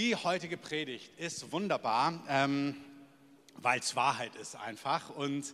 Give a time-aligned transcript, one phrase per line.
[0.00, 2.74] Die heutige Predigt ist wunderbar, ähm,
[3.56, 5.10] weil es Wahrheit ist einfach.
[5.10, 5.52] Und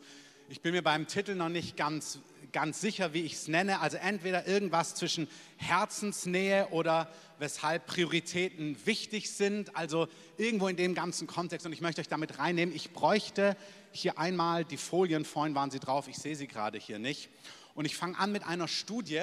[0.48, 2.20] ich bin mir beim Titel noch nicht ganz,
[2.52, 3.80] ganz sicher, wie ich es nenne.
[3.80, 9.74] Also entweder irgendwas zwischen Herzensnähe oder weshalb Prioritäten wichtig sind.
[9.74, 10.06] Also
[10.36, 11.66] irgendwo in dem ganzen Kontext.
[11.66, 12.72] Und ich möchte euch damit reinnehmen.
[12.72, 13.56] Ich bräuchte
[13.90, 15.24] hier einmal die Folien.
[15.24, 16.06] Vorhin waren sie drauf.
[16.06, 17.30] Ich sehe sie gerade hier nicht.
[17.74, 19.22] Und ich fange an mit einer Studie.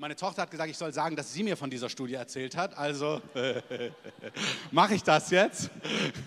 [0.00, 2.74] Meine Tochter hat gesagt, ich soll sagen, dass sie mir von dieser Studie erzählt hat.
[2.74, 3.20] Also
[4.70, 5.68] mache ich das jetzt?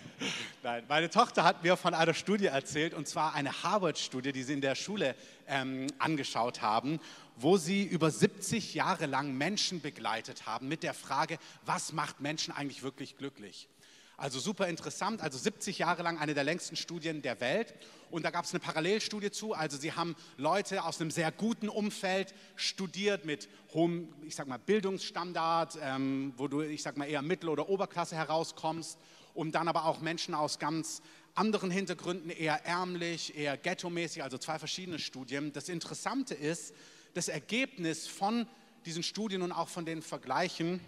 [0.62, 4.54] Nein, meine Tochter hat mir von einer Studie erzählt, und zwar eine Harvard-Studie, die sie
[4.54, 5.16] in der Schule
[5.48, 6.99] ähm, angeschaut haben,
[7.36, 12.54] wo sie über 70 Jahre lang Menschen begleitet haben mit der Frage, was macht Menschen
[12.54, 13.70] eigentlich wirklich glücklich?
[14.16, 17.73] Also super interessant, also 70 Jahre lang eine der längsten Studien der Welt.
[18.12, 19.54] Und da gab es eine Parallelstudie zu.
[19.54, 24.59] Also sie haben Leute aus einem sehr guten Umfeld studiert mit hohem, ich sag mal,
[24.59, 28.99] Bildungsstandard, ähm, wo du, ich sag mal, eher Mittel- oder Oberklasse herauskommst.
[29.34, 31.02] Und dann aber auch Menschen aus ganz
[31.34, 35.51] anderen Hintergründen, eher ärmlich, eher ghetto-mäßig, also zwei verschiedene Studien.
[35.54, 36.76] Das Interessante ist,
[37.16, 38.48] das Ergebnis von
[38.85, 40.82] diesen Studien und auch von den Vergleichen,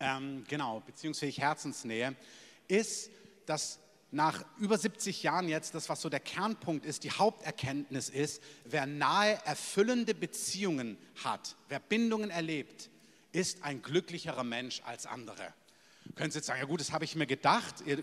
[0.00, 2.16] ähm, genau, beziehungsfähig Herzensnähe,
[2.70, 3.10] ist,
[3.46, 3.80] dass
[4.12, 8.86] nach über 70 Jahren jetzt, das was so der Kernpunkt ist, die Haupterkenntnis ist, wer
[8.86, 12.90] nahe, erfüllende Beziehungen hat, wer Bindungen erlebt,
[13.32, 15.54] ist ein glücklicherer Mensch als andere.
[16.16, 18.02] Können Sie jetzt sagen, ja gut, das habe ich mir gedacht, ihr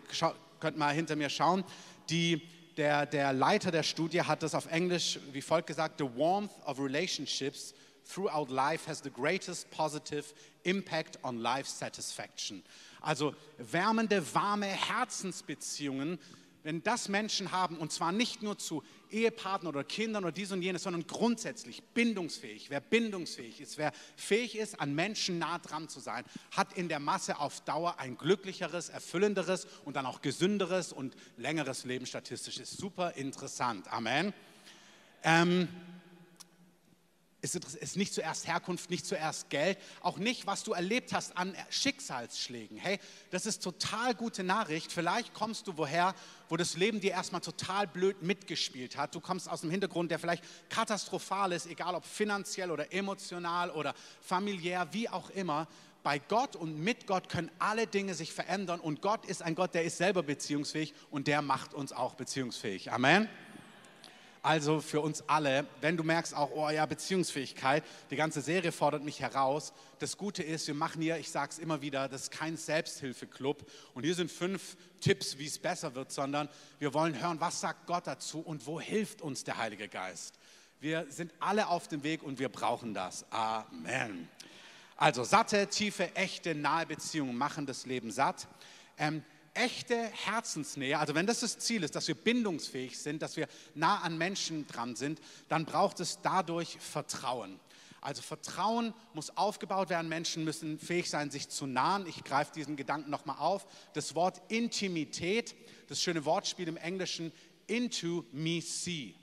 [0.60, 1.66] könnt mal hinter mir schauen.
[2.10, 2.42] Die,
[2.78, 6.80] der, der Leiter der Studie hat das auf Englisch wie folgt gesagt, The warmth of
[6.80, 7.74] relationships
[8.08, 10.24] throughout life has the greatest positive
[10.64, 12.64] impact on life satisfaction.
[13.08, 16.20] Also wärmende, warme Herzensbeziehungen,
[16.64, 20.62] wenn das Menschen haben, und zwar nicht nur zu Ehepartnern oder Kindern oder dies und
[20.62, 22.70] jenes, sondern grundsätzlich bindungsfähig.
[22.70, 27.00] Wer bindungsfähig ist, wer fähig ist, an Menschen nah dran zu sein, hat in der
[27.00, 32.58] Masse auf Dauer ein glücklicheres, erfüllenderes und dann auch gesünderes und längeres Leben statistisch.
[32.58, 33.88] Ist super interessant.
[33.94, 34.34] Amen.
[35.24, 35.70] Ähm,
[37.42, 41.56] ist, ist nicht zuerst Herkunft, nicht zuerst Geld, auch nicht, was du erlebt hast an
[41.70, 42.78] Schicksalsschlägen.
[42.78, 43.00] Hey,
[43.30, 44.92] das ist total gute Nachricht.
[44.92, 46.16] Vielleicht kommst du woher,
[46.50, 49.14] wo das Leben dir erstmal total blöd mitgespielt hat.
[49.14, 53.94] Du kommst aus einem Hintergrund, der vielleicht katastrophal ist, egal ob finanziell oder emotional oder
[54.22, 55.68] familiär, wie auch immer.
[56.04, 59.74] Bei Gott und mit Gott können alle Dinge sich verändern und Gott ist ein Gott,
[59.74, 62.92] der ist selber beziehungsfähig und der macht uns auch beziehungsfähig.
[62.92, 63.28] Amen.
[64.48, 69.04] Also für uns alle, wenn du merkst auch, oh ja, Beziehungsfähigkeit, die ganze Serie fordert
[69.04, 69.74] mich heraus.
[70.00, 73.70] Das Gute ist, wir machen hier, ich sage es immer wieder, das ist kein Selbsthilfeclub.
[73.94, 76.48] Und hier sind fünf Tipps, wie es besser wird, sondern
[76.80, 80.40] wir wollen hören, was sagt Gott dazu und wo hilft uns der Heilige Geist.
[80.80, 83.30] Wir sind alle auf dem Weg und wir brauchen das.
[83.32, 84.30] Amen.
[84.96, 88.48] Also satte, tiefe, echte, nahe Beziehungen machen das Leben satt.
[88.98, 89.26] Ähm,
[89.58, 94.00] echte Herzensnähe, also wenn das das Ziel ist, dass wir bindungsfähig sind, dass wir nah
[94.00, 95.20] an Menschen dran sind,
[95.50, 97.60] dann braucht es dadurch Vertrauen.
[98.00, 102.06] Also Vertrauen muss aufgebaut werden, Menschen müssen fähig sein, sich zu nahen.
[102.08, 103.66] Ich greife diesen Gedanken nochmal auf.
[103.94, 105.56] Das Wort Intimität,
[105.88, 107.34] das schöne Wortspiel im Englischen,
[107.66, 109.16] into me see.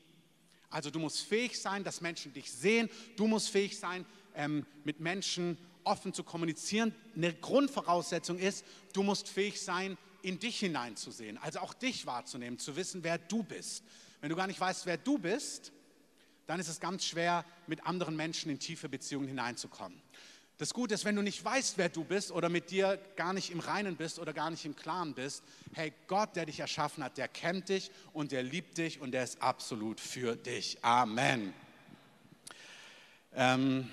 [0.71, 2.91] Also du musst fähig sein, dass Menschen dich sehen.
[3.17, 6.95] Du musst fähig sein, ähm, mit Menschen offen zu kommunizieren.
[7.15, 12.77] Eine Grundvoraussetzung ist, du musst fähig sein, in dich hineinzusehen, also auch dich wahrzunehmen, zu
[12.77, 13.85] wissen, wer du bist.
[14.21, 15.73] Wenn du gar nicht weißt, wer du bist,
[16.47, 20.01] dann ist es ganz schwer, mit anderen Menschen in tiefe Beziehungen hineinzukommen.
[20.57, 23.51] Das Gute ist, wenn du nicht weißt, wer du bist oder mit dir gar nicht
[23.51, 25.43] im Reinen bist oder gar nicht im Klaren bist,
[25.73, 29.25] hey, Gott, der dich erschaffen hat, der kennt dich und der liebt dich und der
[29.25, 30.79] ist absolut für dich.
[30.83, 31.53] Amen.
[33.35, 33.91] Ähm,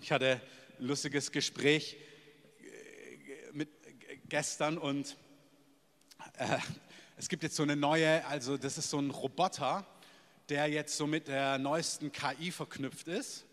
[0.00, 0.40] ich hatte
[0.80, 1.96] ein lustiges Gespräch
[2.62, 3.68] äh, mit
[4.28, 5.16] gestern und
[6.38, 6.58] äh,
[7.16, 9.84] es gibt jetzt so eine neue, also das ist so ein Roboter,
[10.48, 13.44] der jetzt so mit der neuesten KI verknüpft ist.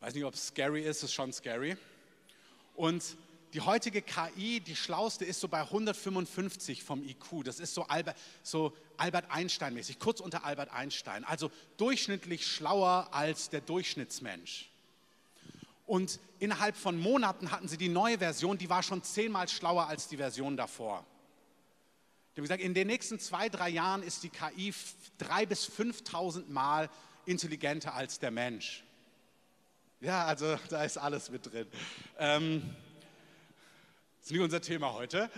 [0.00, 1.76] Weiß nicht, ob es scary ist, ist schon scary.
[2.74, 3.16] Und
[3.54, 7.44] die heutige KI, die schlauste, ist so bei 155 vom IQ.
[7.44, 11.24] Das ist so Albert, so Albert Einstein mäßig, kurz unter Albert Einstein.
[11.24, 14.70] Also durchschnittlich schlauer als der Durchschnittsmensch.
[15.86, 20.06] Und innerhalb von Monaten hatten sie die neue Version, die war schon zehnmal schlauer als
[20.06, 21.04] die Version davor.
[22.32, 24.72] Ich habe gesagt, in den nächsten zwei, drei Jahren ist die KI
[25.18, 26.88] drei bis 5.000 Mal
[27.26, 28.84] intelligenter als der Mensch.
[30.00, 31.66] Ja, also da ist alles mit drin.
[32.18, 32.62] Ähm,
[34.18, 35.28] das ist nicht unser Thema heute.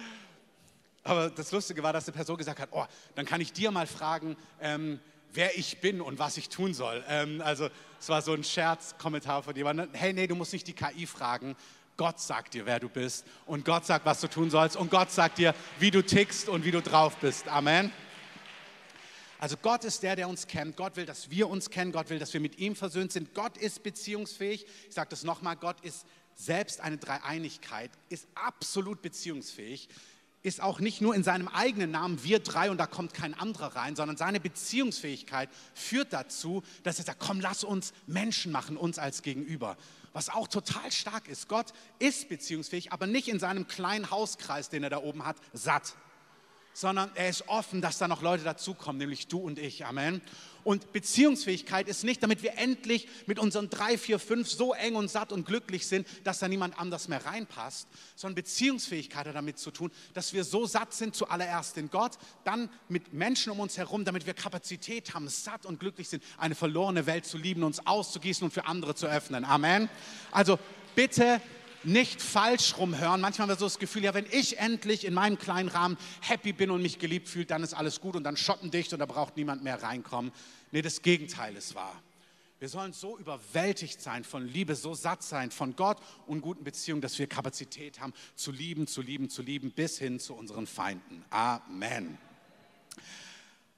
[1.02, 2.84] Aber das Lustige war, dass die Person gesagt hat, oh,
[3.14, 5.00] dann kann ich dir mal fragen, ähm,
[5.32, 7.02] wer ich bin und was ich tun soll.
[7.08, 9.88] Ähm, also es war so ein Scherzkommentar von jemandem.
[9.94, 11.56] Hey, nee, du musst nicht die KI fragen.
[11.96, 15.10] Gott sagt dir, wer du bist und Gott sagt, was du tun sollst und Gott
[15.10, 17.48] sagt dir, wie du tickst und wie du drauf bist.
[17.48, 17.92] Amen.
[19.38, 20.76] Also Gott ist der, der uns kennt.
[20.76, 21.90] Gott will, dass wir uns kennen.
[21.92, 23.34] Gott will, dass wir mit ihm versöhnt sind.
[23.34, 24.66] Gott ist beziehungsfähig.
[24.88, 29.88] Ich sage das nochmal, Gott ist selbst eine Dreieinigkeit, ist absolut beziehungsfähig
[30.42, 33.76] ist auch nicht nur in seinem eigenen Namen wir drei und da kommt kein anderer
[33.76, 38.98] rein, sondern seine Beziehungsfähigkeit führt dazu, dass er sagt, komm, lass uns Menschen machen, uns
[38.98, 39.76] als Gegenüber.
[40.12, 41.48] Was auch total stark ist.
[41.48, 45.94] Gott ist beziehungsfähig, aber nicht in seinem kleinen Hauskreis, den er da oben hat, satt
[46.74, 49.84] sondern er ist offen, dass da noch Leute dazukommen, nämlich du und ich.
[49.84, 50.22] Amen.
[50.64, 55.10] Und Beziehungsfähigkeit ist nicht, damit wir endlich mit unseren drei, vier, fünf so eng und
[55.10, 59.70] satt und glücklich sind, dass da niemand anders mehr reinpasst, sondern Beziehungsfähigkeit hat damit zu
[59.70, 64.04] tun, dass wir so satt sind zuallererst in Gott, dann mit Menschen um uns herum,
[64.04, 68.44] damit wir Kapazität haben, satt und glücklich sind, eine verlorene Welt zu lieben, uns auszugießen
[68.44, 69.44] und für andere zu öffnen.
[69.44, 69.88] Amen.
[70.30, 70.58] Also
[70.94, 71.40] bitte
[71.84, 73.20] nicht falsch rumhören.
[73.20, 76.52] Manchmal haben wir so das Gefühl, ja, wenn ich endlich in meinem kleinen Rahmen happy
[76.52, 79.36] bin und mich geliebt fühle, dann ist alles gut und dann schottendicht und da braucht
[79.36, 80.32] niemand mehr reinkommen.
[80.70, 82.02] Nee, das Gegenteil ist wahr.
[82.62, 85.98] Wir sollen so überwältigt sein von Liebe, so satt sein von Gott
[86.28, 90.20] und guten Beziehungen, dass wir Kapazität haben, zu lieben, zu lieben, zu lieben, bis hin
[90.20, 91.24] zu unseren Feinden.
[91.30, 92.18] Amen.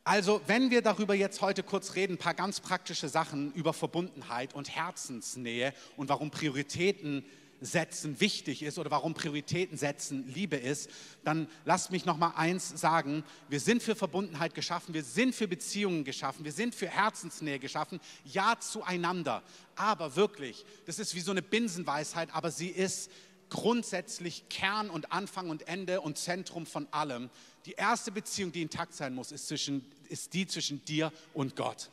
[0.06, 4.52] Also, wenn wir darüber jetzt heute kurz reden, ein paar ganz praktische Sachen über Verbundenheit
[4.52, 7.24] und Herzensnähe und warum Prioritäten
[7.60, 10.90] setzen wichtig ist oder warum Prioritäten setzen Liebe ist,
[11.24, 15.48] dann lasst mich noch mal eins sagen, wir sind für Verbundenheit geschaffen, wir sind für
[15.48, 19.42] Beziehungen geschaffen, wir sind für Herzensnähe geschaffen, ja zueinander,
[19.76, 23.10] aber wirklich, das ist wie so eine Binsenweisheit, aber sie ist
[23.50, 27.30] grundsätzlich Kern und Anfang und Ende und Zentrum von allem.
[27.66, 31.90] Die erste Beziehung, die intakt sein muss, ist, zwischen, ist die zwischen dir und Gott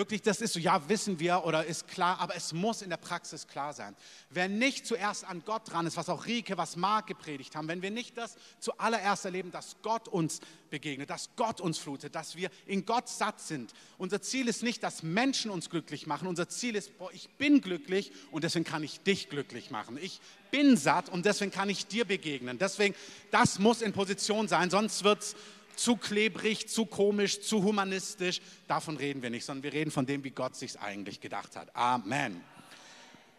[0.00, 2.96] wirklich, das ist so, ja, wissen wir oder ist klar, aber es muss in der
[2.96, 3.94] Praxis klar sein.
[4.30, 7.82] Wer nicht zuerst an Gott dran ist, was auch Rike, was Marc gepredigt haben, wenn
[7.82, 12.48] wir nicht das zuallererst erleben, dass Gott uns begegnet, dass Gott uns flutet, dass wir
[12.66, 13.74] in Gott satt sind.
[13.98, 16.26] Unser Ziel ist nicht, dass Menschen uns glücklich machen.
[16.26, 19.98] Unser Ziel ist, boah, ich bin glücklich und deswegen kann ich dich glücklich machen.
[20.00, 22.58] Ich bin satt und deswegen kann ich dir begegnen.
[22.58, 22.94] Deswegen,
[23.30, 25.36] das muss in Position sein, sonst wird es
[25.80, 28.40] zu klebrig, zu komisch, zu humanistisch.
[28.68, 31.74] Davon reden wir nicht, sondern wir reden von dem, wie Gott sich eigentlich gedacht hat.
[31.74, 32.42] Amen.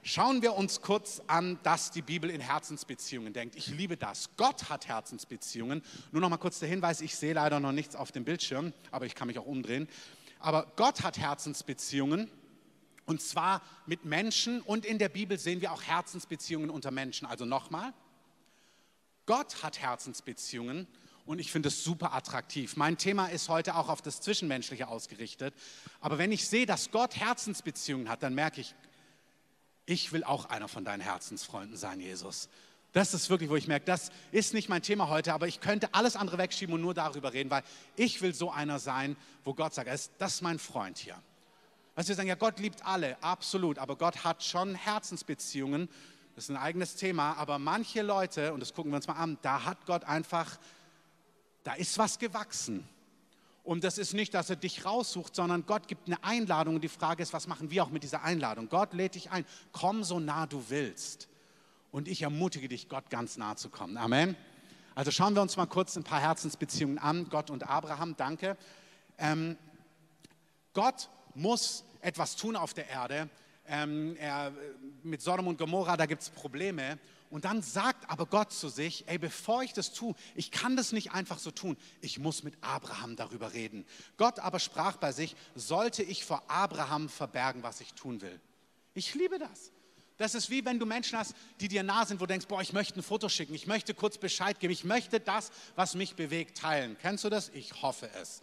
[0.01, 3.55] Schauen wir uns kurz an, dass die Bibel in Herzensbeziehungen denkt.
[3.55, 4.31] Ich liebe das.
[4.37, 5.83] Gott hat Herzensbeziehungen.
[6.11, 9.05] Nur noch mal kurz der Hinweis, ich sehe leider noch nichts auf dem Bildschirm, aber
[9.05, 9.87] ich kann mich auch umdrehen.
[10.39, 12.31] Aber Gott hat Herzensbeziehungen
[13.05, 17.27] und zwar mit Menschen und in der Bibel sehen wir auch Herzensbeziehungen unter Menschen.
[17.27, 17.93] Also nochmal,
[19.27, 20.87] Gott hat Herzensbeziehungen
[21.25, 22.75] und ich finde es super attraktiv.
[22.75, 25.53] Mein Thema ist heute auch auf das Zwischenmenschliche ausgerichtet.
[25.99, 28.75] Aber wenn ich sehe, dass Gott Herzensbeziehungen hat, dann merke ich,
[29.85, 32.49] ich will auch einer von deinen Herzensfreunden sein, Jesus.
[32.93, 35.93] Das ist wirklich, wo ich merke, das ist nicht mein Thema heute, aber ich könnte
[35.93, 37.63] alles andere wegschieben und nur darüber reden, weil
[37.95, 39.15] ich will so einer sein,
[39.45, 41.15] wo Gott sagt, das ist mein Freund hier.
[41.95, 45.89] Was wir sagen, ja, Gott liebt alle, absolut, aber Gott hat schon Herzensbeziehungen.
[46.35, 49.37] Das ist ein eigenes Thema, aber manche Leute, und das gucken wir uns mal an,
[49.41, 50.57] da hat Gott einfach
[51.63, 52.87] da ist was gewachsen.
[53.63, 56.75] Und das ist nicht, dass er dich raussucht, sondern Gott gibt eine Einladung.
[56.75, 58.69] Und die Frage ist, was machen wir auch mit dieser Einladung?
[58.69, 59.45] Gott lädt dich ein.
[59.71, 61.27] Komm so nah du willst.
[61.91, 63.97] Und ich ermutige dich, Gott ganz nah zu kommen.
[63.97, 64.35] Amen.
[64.95, 67.29] Also schauen wir uns mal kurz ein paar Herzensbeziehungen an.
[67.29, 68.57] Gott und Abraham, danke.
[69.17, 69.57] Ähm,
[70.73, 73.29] Gott muss etwas tun auf der Erde.
[73.67, 74.51] Ähm, er,
[75.03, 76.97] mit Sodom und Gomorra, da gibt es Probleme.
[77.31, 80.91] Und dann sagt aber Gott zu sich, ey, bevor ich das tue, ich kann das
[80.91, 83.85] nicht einfach so tun, ich muss mit Abraham darüber reden.
[84.17, 88.39] Gott aber sprach bei sich, sollte ich vor Abraham verbergen, was ich tun will.
[88.93, 89.71] Ich liebe das.
[90.17, 92.61] Das ist wie wenn du Menschen hast, die dir nah sind, wo du denkst, boah,
[92.61, 96.15] ich möchte ein Foto schicken, ich möchte kurz Bescheid geben, ich möchte das, was mich
[96.15, 96.97] bewegt, teilen.
[97.01, 97.47] Kennst du das?
[97.53, 98.41] Ich hoffe es.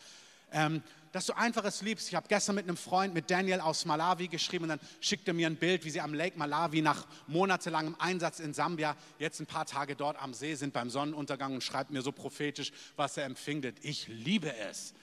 [0.51, 2.09] Ähm, dass du einfach es liebst.
[2.09, 5.47] Ich habe gestern mit einem Freund, mit Daniel aus Malawi geschrieben und dann schickte mir
[5.47, 9.67] ein Bild, wie sie am Lake Malawi nach monatelangem Einsatz in Sambia jetzt ein paar
[9.67, 13.77] Tage dort am See sind beim Sonnenuntergang und schreibt mir so prophetisch, was er empfindet.
[13.83, 14.95] Ich liebe es.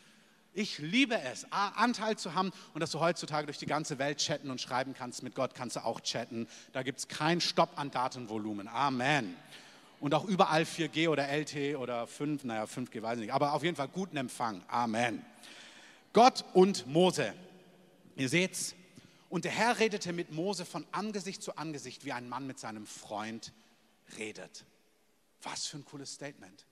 [0.58, 4.50] Ich liebe es, Anteil zu haben und dass du heutzutage durch die ganze Welt chatten
[4.50, 5.22] und schreiben kannst.
[5.22, 6.48] Mit Gott kannst du auch chatten.
[6.72, 8.70] Da gibt es keinen Stopp an Datenvolumen.
[8.70, 9.36] Amen.
[10.00, 13.64] Und auch überall 4G oder LT oder 5, naja, 5G weiß ich nicht, aber auf
[13.64, 14.64] jeden Fall guten Empfang.
[14.70, 15.26] Amen.
[16.16, 17.34] Gott und Mose.
[18.16, 18.74] Ihr seht's.
[19.28, 22.88] Und der Herr redete mit Mose von Angesicht zu Angesicht, wie ein Mann mit seinem
[22.88, 23.52] Freund
[24.18, 24.64] redet.
[25.42, 26.66] Was für ein cooles Statement.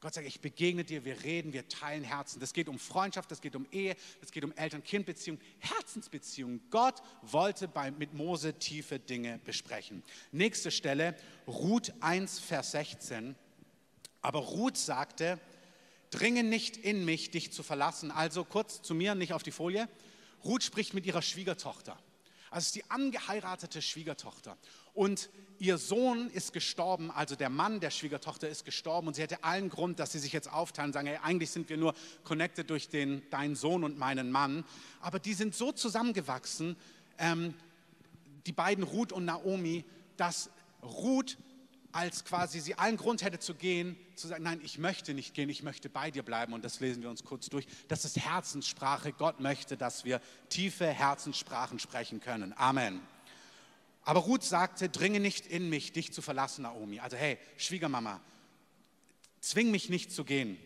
[0.00, 2.40] Gott sagt, ich begegne dir, wir reden, wir teilen Herzen.
[2.40, 6.62] Das geht um Freundschaft, das geht um Ehe, das geht um Eltern-Kind-Beziehung, Herzensbeziehung.
[6.70, 10.02] Gott wollte bei, mit Mose tiefe Dinge besprechen.
[10.32, 11.14] Nächste Stelle,
[11.46, 13.36] Ruth 1, Vers 16.
[14.22, 15.38] Aber Ruth sagte,
[16.14, 18.10] dringe nicht in mich, dich zu verlassen.
[18.10, 19.88] Also kurz zu mir, nicht auf die Folie.
[20.44, 21.98] Ruth spricht mit ihrer Schwiegertochter.
[22.50, 24.56] Also ist die angeheiratete Schwiegertochter.
[24.92, 25.28] Und
[25.58, 29.68] ihr Sohn ist gestorben, also der Mann der Schwiegertochter ist gestorben und sie hätte allen
[29.68, 32.88] Grund, dass sie sich jetzt aufteilen und sagen, hey, eigentlich sind wir nur connected durch
[32.88, 34.64] den, deinen Sohn und meinen Mann.
[35.00, 36.76] Aber die sind so zusammengewachsen,
[37.18, 37.54] ähm,
[38.46, 39.84] die beiden Ruth und Naomi,
[40.16, 40.50] dass
[40.82, 41.36] Ruth
[41.94, 45.48] als quasi sie allen Grund hätte zu gehen, zu sagen, nein, ich möchte nicht gehen,
[45.48, 46.52] ich möchte bei dir bleiben.
[46.52, 47.66] Und das lesen wir uns kurz durch.
[47.86, 49.12] Das ist Herzenssprache.
[49.12, 52.52] Gott möchte, dass wir tiefe Herzenssprachen sprechen können.
[52.56, 53.00] Amen.
[54.02, 56.98] Aber Ruth sagte, dringe nicht in mich, dich zu verlassen, Naomi.
[56.98, 58.20] Also hey, Schwiegermama,
[59.40, 60.58] zwing mich nicht zu gehen.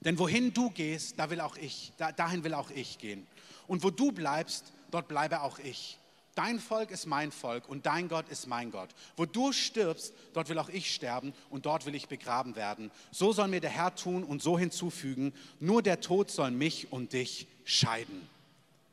[0.00, 3.28] Denn wohin du gehst, da will auch ich, da, dahin will auch ich gehen.
[3.68, 6.00] Und wo du bleibst, dort bleibe auch ich.
[6.36, 8.90] Dein Volk ist mein Volk und dein Gott ist mein Gott.
[9.16, 12.90] Wo du stirbst, dort will auch ich sterben und dort will ich begraben werden.
[13.10, 17.14] So soll mir der Herr tun und so hinzufügen, nur der Tod soll mich und
[17.14, 18.28] dich scheiden.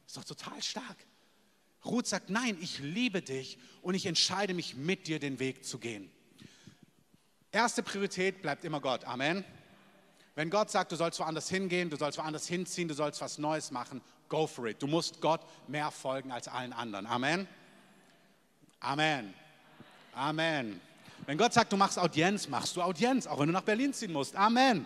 [0.08, 0.96] Ist doch total stark.
[1.84, 5.80] Ruth sagt, nein, ich liebe dich und ich entscheide mich mit dir den Weg zu
[5.80, 6.10] gehen.
[7.52, 9.04] Erste Priorität bleibt immer Gott.
[9.04, 9.44] Amen.
[10.36, 13.70] Wenn Gott sagt, du sollst woanders hingehen, du sollst woanders hinziehen, du sollst was Neues
[13.72, 14.82] machen, go for it.
[14.82, 17.06] Du musst Gott mehr folgen als allen anderen.
[17.06, 17.48] Amen.
[18.80, 19.34] Amen.
[20.16, 20.82] Amen.
[21.26, 24.12] Wenn Gott sagt, du machst Audienz, machst du Audienz, auch wenn du nach Berlin ziehen
[24.12, 24.36] musst.
[24.36, 24.86] Amen.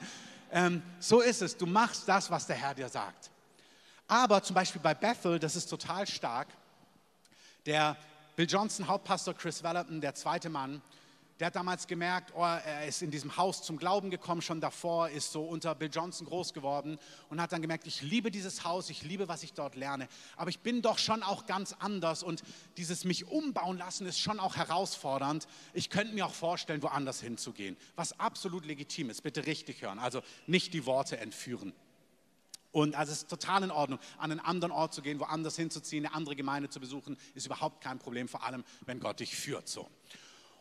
[0.51, 1.57] Ähm, so ist es.
[1.57, 3.31] Du machst das, was der Herr dir sagt.
[4.07, 6.47] Aber zum Beispiel bei Bethel, das ist total stark,
[7.65, 7.97] der
[8.35, 10.81] Bill Johnson, Hauptpastor Chris Valentin, der zweite Mann,
[11.39, 15.09] der hat damals gemerkt, oh, er ist in diesem Haus zum Glauben gekommen, schon davor,
[15.09, 16.97] ist so unter Bill Johnson groß geworden
[17.29, 20.49] und hat dann gemerkt, ich liebe dieses Haus, ich liebe, was ich dort lerne, aber
[20.49, 22.43] ich bin doch schon auch ganz anders und
[22.77, 25.47] dieses mich umbauen lassen ist schon auch herausfordernd.
[25.73, 29.21] Ich könnte mir auch vorstellen, woanders hinzugehen, was absolut legitim ist.
[29.21, 31.73] Bitte richtig hören, also nicht die Worte entführen.
[32.71, 36.05] Und also es ist total in Ordnung, an einen anderen Ort zu gehen, woanders hinzuziehen,
[36.05, 39.67] eine andere Gemeinde zu besuchen, ist überhaupt kein Problem, vor allem wenn Gott dich führt.
[39.67, 39.89] So.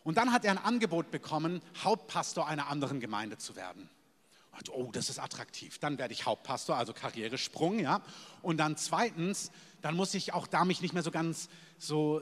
[0.07, 3.89] Und dann hat er ein Angebot bekommen, Hauptpastor einer anderen Gemeinde zu werden.
[4.57, 5.79] Und, oh, das ist attraktiv.
[5.79, 8.01] Dann werde ich Hauptpastor, also Karrieresprung, ja.
[8.41, 12.21] Und dann zweitens, dann muss ich auch da mich nicht mehr so ganz so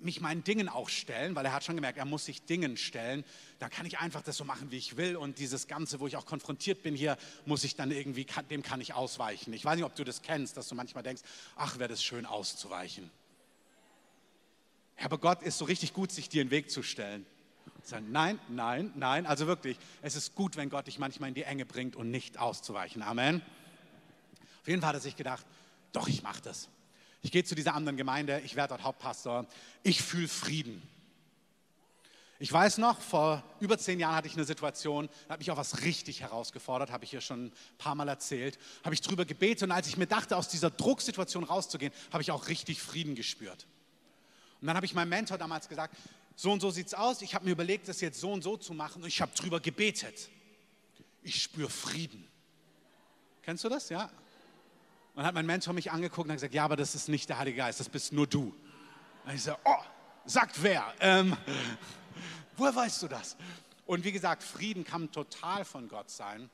[0.00, 3.24] mich meinen Dingen auch stellen, weil er hat schon gemerkt, er muss sich Dingen stellen.
[3.60, 5.14] Da kann ich einfach das so machen, wie ich will.
[5.14, 7.16] Und dieses Ganze, wo ich auch konfrontiert bin hier,
[7.46, 9.52] muss ich dann irgendwie, dem kann ich ausweichen.
[9.52, 11.22] Ich weiß nicht, ob du das kennst, dass du manchmal denkst,
[11.54, 13.08] ach, wäre das schön auszuweichen.
[15.02, 17.26] Aber Gott ist so richtig gut, sich dir in den Weg zu stellen.
[17.82, 19.26] Sagen, nein, nein, nein.
[19.26, 22.38] Also wirklich, es ist gut, wenn Gott dich manchmal in die Enge bringt und nicht
[22.38, 23.02] auszuweichen.
[23.02, 23.42] Amen.
[24.62, 25.44] Auf jeden Fall hat er sich gedacht,
[25.92, 26.68] doch, ich mache das.
[27.22, 29.46] Ich gehe zu dieser anderen Gemeinde, ich werde dort Hauptpastor.
[29.82, 30.82] Ich fühle Frieden.
[32.38, 35.56] Ich weiß noch, vor über zehn Jahren hatte ich eine Situation, da habe ich auch
[35.56, 39.62] was richtig herausgefordert, habe ich hier schon ein paar Mal erzählt, habe ich drüber gebetet
[39.62, 43.66] und als ich mir dachte, aus dieser Drucksituation rauszugehen, habe ich auch richtig Frieden gespürt.
[44.64, 45.94] Und dann habe ich meinem Mentor damals gesagt,
[46.36, 48.56] so und so sieht es aus, ich habe mir überlegt, das jetzt so und so
[48.56, 50.30] zu machen und ich habe drüber gebetet.
[51.22, 52.26] Ich spüre Frieden.
[53.42, 53.90] Kennst du das?
[53.90, 54.04] Ja?
[54.04, 54.10] Und
[55.16, 57.40] dann hat mein Mentor mich angeguckt und hat gesagt, ja, aber das ist nicht der
[57.40, 58.54] Heilige Geist, das bist nur du.
[59.26, 59.82] Und ich so, oh,
[60.24, 60.94] sagt wer?
[60.98, 61.36] Ähm,
[62.56, 63.36] woher weißt du das?
[63.84, 66.48] Und wie gesagt, Frieden kann total von Gott sein.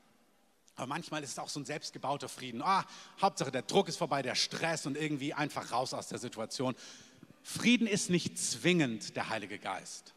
[0.75, 2.61] Aber manchmal ist es auch so ein selbstgebauter Frieden.
[2.61, 2.83] Ah,
[3.21, 6.75] Hauptsache der Druck ist vorbei, der Stress und irgendwie einfach raus aus der Situation.
[7.43, 10.13] Frieden ist nicht zwingend der Heilige Geist.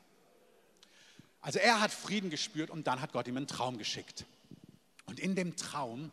[1.41, 4.25] Also er hat Frieden gespürt und dann hat Gott ihm einen Traum geschickt.
[5.07, 6.11] Und in dem Traum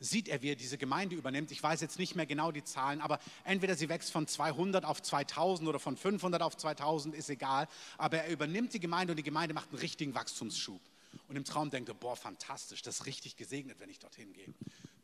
[0.00, 1.50] sieht er, wie er diese Gemeinde übernimmt.
[1.50, 5.00] Ich weiß jetzt nicht mehr genau die Zahlen, aber entweder sie wächst von 200 auf
[5.02, 7.68] 2000 oder von 500 auf 2000, ist egal.
[7.96, 10.80] Aber er übernimmt die Gemeinde und die Gemeinde macht einen richtigen Wachstumsschub.
[11.28, 14.52] Und im Traum denkt er, boah, fantastisch, das ist richtig gesegnet, wenn ich dorthin gehe.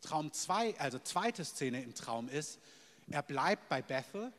[0.02, 2.58] Traum 2, also zweite Szene im Traum ist,
[3.10, 4.32] er bleibt bei Bethel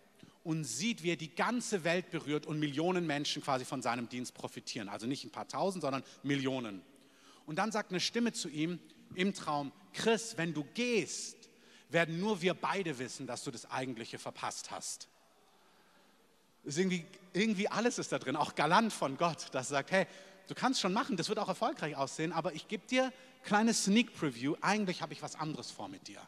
[0.43, 4.33] und sieht, wie er die ganze Welt berührt und Millionen Menschen quasi von seinem Dienst
[4.33, 4.89] profitieren.
[4.89, 6.81] Also nicht ein paar tausend, sondern Millionen.
[7.45, 8.79] Und dann sagt eine Stimme zu ihm
[9.15, 11.37] im Traum, Chris, wenn du gehst,
[11.89, 15.07] werden nur wir beide wissen, dass du das Eigentliche verpasst hast.
[16.63, 20.07] Ist irgendwie, irgendwie alles ist da drin, auch galant von Gott, das sagt, hey,
[20.47, 23.11] du kannst schon machen, das wird auch erfolgreich aussehen, aber ich gebe dir
[23.43, 26.21] kleine Sneak Preview, eigentlich habe ich was anderes vor mit dir.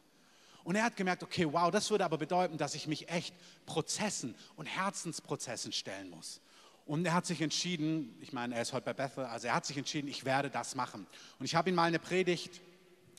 [0.65, 3.35] Und er hat gemerkt, okay, wow, das würde aber bedeuten, dass ich mich echt
[3.67, 6.41] Prozessen und Herzensprozessen stellen muss.
[6.87, 9.65] Und er hat sich entschieden, ich meine, er ist heute bei Bethel, also er hat
[9.67, 11.05] sich entschieden, ich werde das machen.
[11.37, 12.61] Und ich habe ihn mal eine Predigt,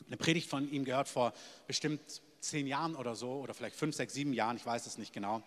[0.07, 1.33] eine Predigt von ihm gehört vor
[1.67, 2.01] bestimmt
[2.41, 5.41] zehn Jahren oder so, oder vielleicht fünf, sechs, sieben Jahren, ich weiß es nicht genau,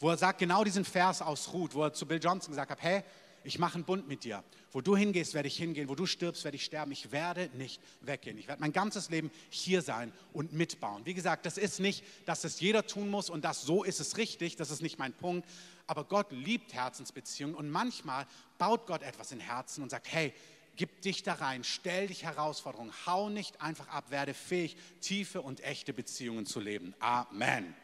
[0.00, 2.82] wo er sagt, genau diesen Vers aus Ruth, wo er zu Bill Johnson gesagt hat,
[2.82, 3.02] hey,
[3.44, 4.44] ich mache einen Bund mit dir.
[4.72, 5.88] Wo du hingehst, werde ich hingehen.
[5.88, 6.92] Wo du stirbst, werde ich sterben.
[6.92, 8.38] Ich werde nicht weggehen.
[8.38, 11.06] Ich werde mein ganzes Leben hier sein und mitbauen.
[11.06, 14.16] Wie gesagt, das ist nicht, dass es jeder tun muss und das so ist es
[14.16, 14.56] richtig.
[14.56, 15.48] Das ist nicht mein Punkt.
[15.86, 18.26] Aber Gott liebt Herzensbeziehungen und manchmal
[18.58, 20.34] baut Gott etwas in Herzen und sagt, hey,
[20.76, 25.62] gib dich da rein, stell dich Herausforderungen, hau nicht einfach ab, werde fähig, tiefe und
[25.64, 26.94] echte Beziehungen zu leben.
[27.00, 27.74] Amen.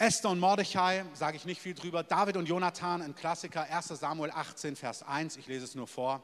[0.00, 2.04] Esther und Mordechai, sage ich nicht viel drüber.
[2.04, 6.22] David und Jonathan, ein Klassiker, 1 Samuel 18, Vers 1, ich lese es nur vor.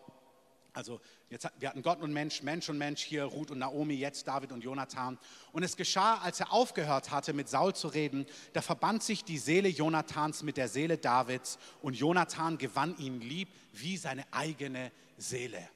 [0.73, 4.29] Also jetzt, wir hatten Gott und Mensch, Mensch und Mensch, hier Ruth und Naomi, jetzt
[4.29, 5.19] David und Jonathan.
[5.51, 9.39] Und es geschah, als er aufgehört hatte, mit Saul zu reden, da verband sich die
[9.39, 15.69] Seele Jonathans mit der Seele Davids und Jonathan gewann ihn lieb wie seine eigene Seele.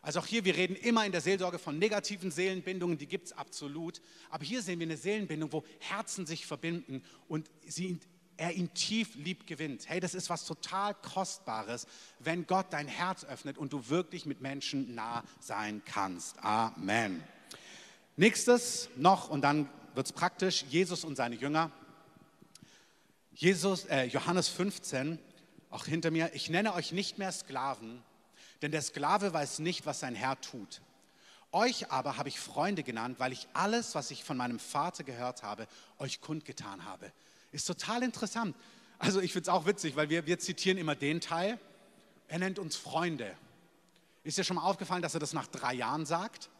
[0.00, 3.32] Also auch hier, wir reden immer in der Seelsorge von negativen Seelenbindungen, die gibt es
[3.32, 4.00] absolut.
[4.30, 7.98] Aber hier sehen wir eine Seelenbindung, wo Herzen sich verbinden und sie,
[8.36, 9.88] er ihn tief lieb gewinnt.
[9.88, 11.86] Hey, das ist was total Kostbares,
[12.20, 16.38] wenn Gott dein Herz öffnet und du wirklich mit Menschen nah sein kannst.
[16.42, 17.22] Amen.
[18.16, 21.70] Nächstes noch, und dann wird es praktisch, Jesus und seine Jünger.
[23.32, 25.18] Jesus, äh, Johannes 15,
[25.70, 28.02] auch hinter mir, ich nenne euch nicht mehr Sklaven,
[28.62, 30.80] denn der Sklave weiß nicht, was sein Herr tut.
[31.52, 35.42] Euch aber habe ich Freunde genannt, weil ich alles, was ich von meinem Vater gehört
[35.42, 35.66] habe,
[35.98, 37.10] euch kundgetan habe.
[37.52, 38.54] Ist total interessant.
[38.98, 41.58] Also ich finde es auch witzig, weil wir, wir zitieren immer den Teil.
[42.26, 43.34] Er nennt uns Freunde.
[44.24, 46.50] Ist dir schon mal aufgefallen, dass er das nach drei Jahren sagt?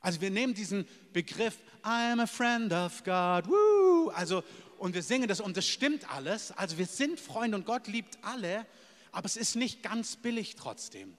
[0.00, 4.44] Also wir nehmen diesen Begriff, I'm a friend of God, woo, also
[4.78, 6.52] und wir singen das und das stimmt alles.
[6.52, 8.64] Also wir sind Freunde und Gott liebt alle
[9.12, 11.16] aber es ist nicht ganz billig trotzdem.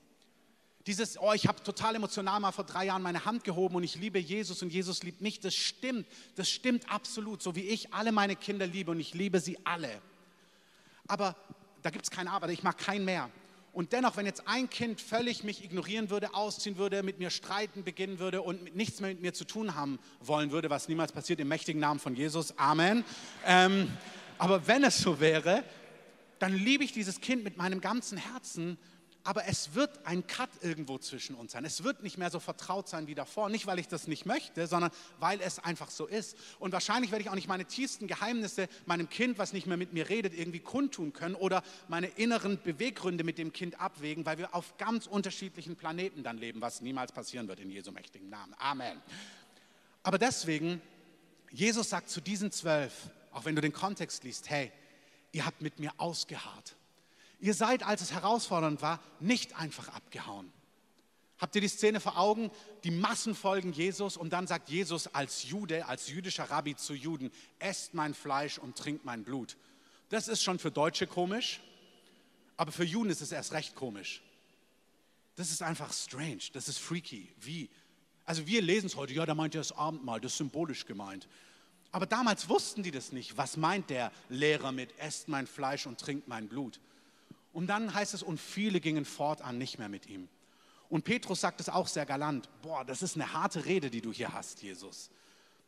[0.87, 3.95] Dieses, oh, ich habe total emotional mal vor drei Jahren meine Hand gehoben und ich
[3.95, 8.11] liebe Jesus und Jesus liebt mich, das stimmt, das stimmt absolut, so wie ich alle
[8.11, 10.01] meine Kinder liebe und ich liebe sie alle.
[11.07, 11.35] Aber
[11.81, 13.29] da gibt es kein Aber, ich mag keinen mehr.
[13.71, 17.83] Und dennoch, wenn jetzt ein Kind völlig mich ignorieren würde, ausziehen würde, mit mir streiten
[17.83, 21.39] beginnen würde und nichts mehr mit mir zu tun haben wollen würde, was niemals passiert,
[21.39, 23.05] im mächtigen Namen von Jesus, Amen.
[23.45, 23.91] Ähm,
[24.37, 25.63] aber wenn es so wäre,
[26.39, 28.77] dann liebe ich dieses Kind mit meinem ganzen Herzen,
[29.23, 31.65] aber es wird ein Cut irgendwo zwischen uns sein.
[31.65, 33.49] Es wird nicht mehr so vertraut sein wie davor.
[33.49, 36.37] Nicht, weil ich das nicht möchte, sondern weil es einfach so ist.
[36.57, 39.93] Und wahrscheinlich werde ich auch nicht meine tiefsten Geheimnisse meinem Kind, was nicht mehr mit
[39.93, 44.55] mir redet, irgendwie kundtun können oder meine inneren Beweggründe mit dem Kind abwägen, weil wir
[44.55, 48.55] auf ganz unterschiedlichen Planeten dann leben, was niemals passieren wird in Jesu mächtigen Namen.
[48.57, 49.01] Amen.
[50.01, 50.81] Aber deswegen,
[51.51, 54.71] Jesus sagt zu diesen zwölf, auch wenn du den Kontext liest, hey,
[55.31, 56.75] ihr habt mit mir ausgeharrt.
[57.39, 60.51] Ihr seid, als es herausfordernd war, nicht einfach abgehauen.
[61.39, 62.51] Habt ihr die Szene vor Augen?
[62.83, 67.31] Die Massen folgen Jesus und dann sagt Jesus als Jude, als jüdischer Rabbi zu Juden,
[67.59, 69.55] esst mein Fleisch und trinkt mein Blut.
[70.09, 71.61] Das ist schon für Deutsche komisch,
[72.57, 74.21] aber für Juden ist es erst recht komisch.
[75.37, 77.31] Das ist einfach strange, das ist freaky.
[77.39, 77.69] Wie?
[78.25, 81.29] Also wir lesen es heute, ja, da meint er das Abendmahl, das ist symbolisch gemeint.
[81.91, 83.37] Aber damals wussten die das nicht.
[83.37, 86.79] Was meint der Lehrer mit, esst mein Fleisch und trinkt mein Blut?
[87.51, 90.27] Und dann heißt es, und viele gingen fortan nicht mehr mit ihm.
[90.87, 94.11] Und Petrus sagt es auch sehr galant, boah, das ist eine harte Rede, die du
[94.11, 95.09] hier hast, Jesus.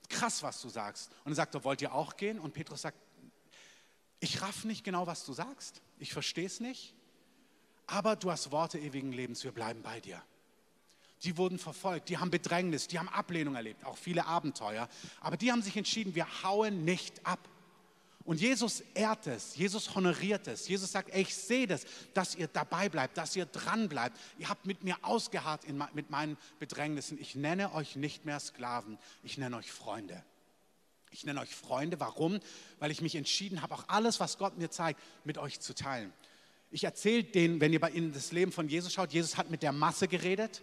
[0.10, 1.12] Krass, was du sagst.
[1.26, 2.40] Und er sagt, wollt ihr auch gehen?
[2.40, 2.98] Und Petrus sagt,
[4.20, 5.82] ich raff nicht genau, was du sagst.
[5.98, 6.94] Ich verstehe es nicht.
[7.88, 10.22] Aber du hast Worte ewigen Lebens, wir bleiben bei dir
[11.24, 14.90] die wurden verfolgt, die haben Bedrängnis, die haben Ablehnung erlebt, auch viele Abenteuer.
[15.20, 17.40] Aber die haben sich entschieden, wir hauen nicht ab.
[18.24, 20.68] Und Jesus ehrt es, Jesus honoriert es.
[20.68, 24.18] Jesus sagt, ich sehe das, dass ihr dabei bleibt, dass ihr dran bleibt.
[24.38, 27.20] Ihr habt mit mir ausgeharrt in, mit meinen Bedrängnissen.
[27.20, 30.24] Ich nenne euch nicht mehr Sklaven, ich nenne euch Freunde.
[31.10, 32.00] Ich nenne euch Freunde.
[32.00, 32.40] Warum?
[32.80, 36.14] Weil ich mich entschieden habe, auch alles, was Gott mir zeigt, mit euch zu teilen.
[36.70, 39.62] Ich erzähle denen, wenn ihr bei ihnen das Leben von Jesus schaut, Jesus hat mit
[39.62, 40.62] der Masse geredet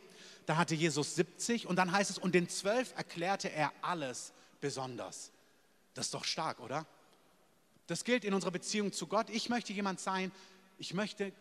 [0.49, 4.33] da hatte Jesus 70 und dann heißt es, und den zwölf erklärte er alles
[4.63, 5.31] besonders.
[5.93, 6.87] Das ist doch stark, oder?
[7.87, 9.29] Das gilt in unserer Beziehung zu Gott.
[9.29, 10.33] Ich möchte jemand sein,
[10.79, 11.35] ich möchte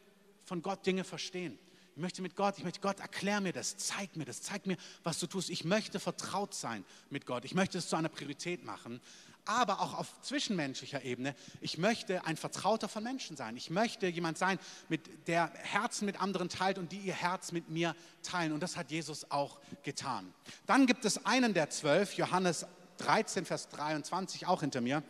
[0.44, 1.58] von Gott Dinge verstehen.
[1.96, 4.76] Ich möchte mit Gott, ich möchte Gott, erklär mir das, zeig mir das, zeig mir,
[5.04, 5.50] was du tust.
[5.52, 7.46] Ich möchte vertraut sein mit Gott.
[7.46, 9.00] Ich möchte es zu einer Priorität machen
[9.48, 11.36] aber auch auf zwischenmenschlicher Ebene.
[11.62, 13.56] Ich möchte ein Vertrauter von Menschen sein.
[13.58, 17.70] Ich möchte jemand sein, mit der Herzen mit anderen teilt und die ihr Herz mit
[17.70, 18.52] mir teilen.
[18.52, 20.34] Und das hat Jesus auch getan.
[20.66, 22.66] Dann gibt es einen der zwölf, Johannes
[22.98, 25.04] 13, Vers 23, auch hinter mir.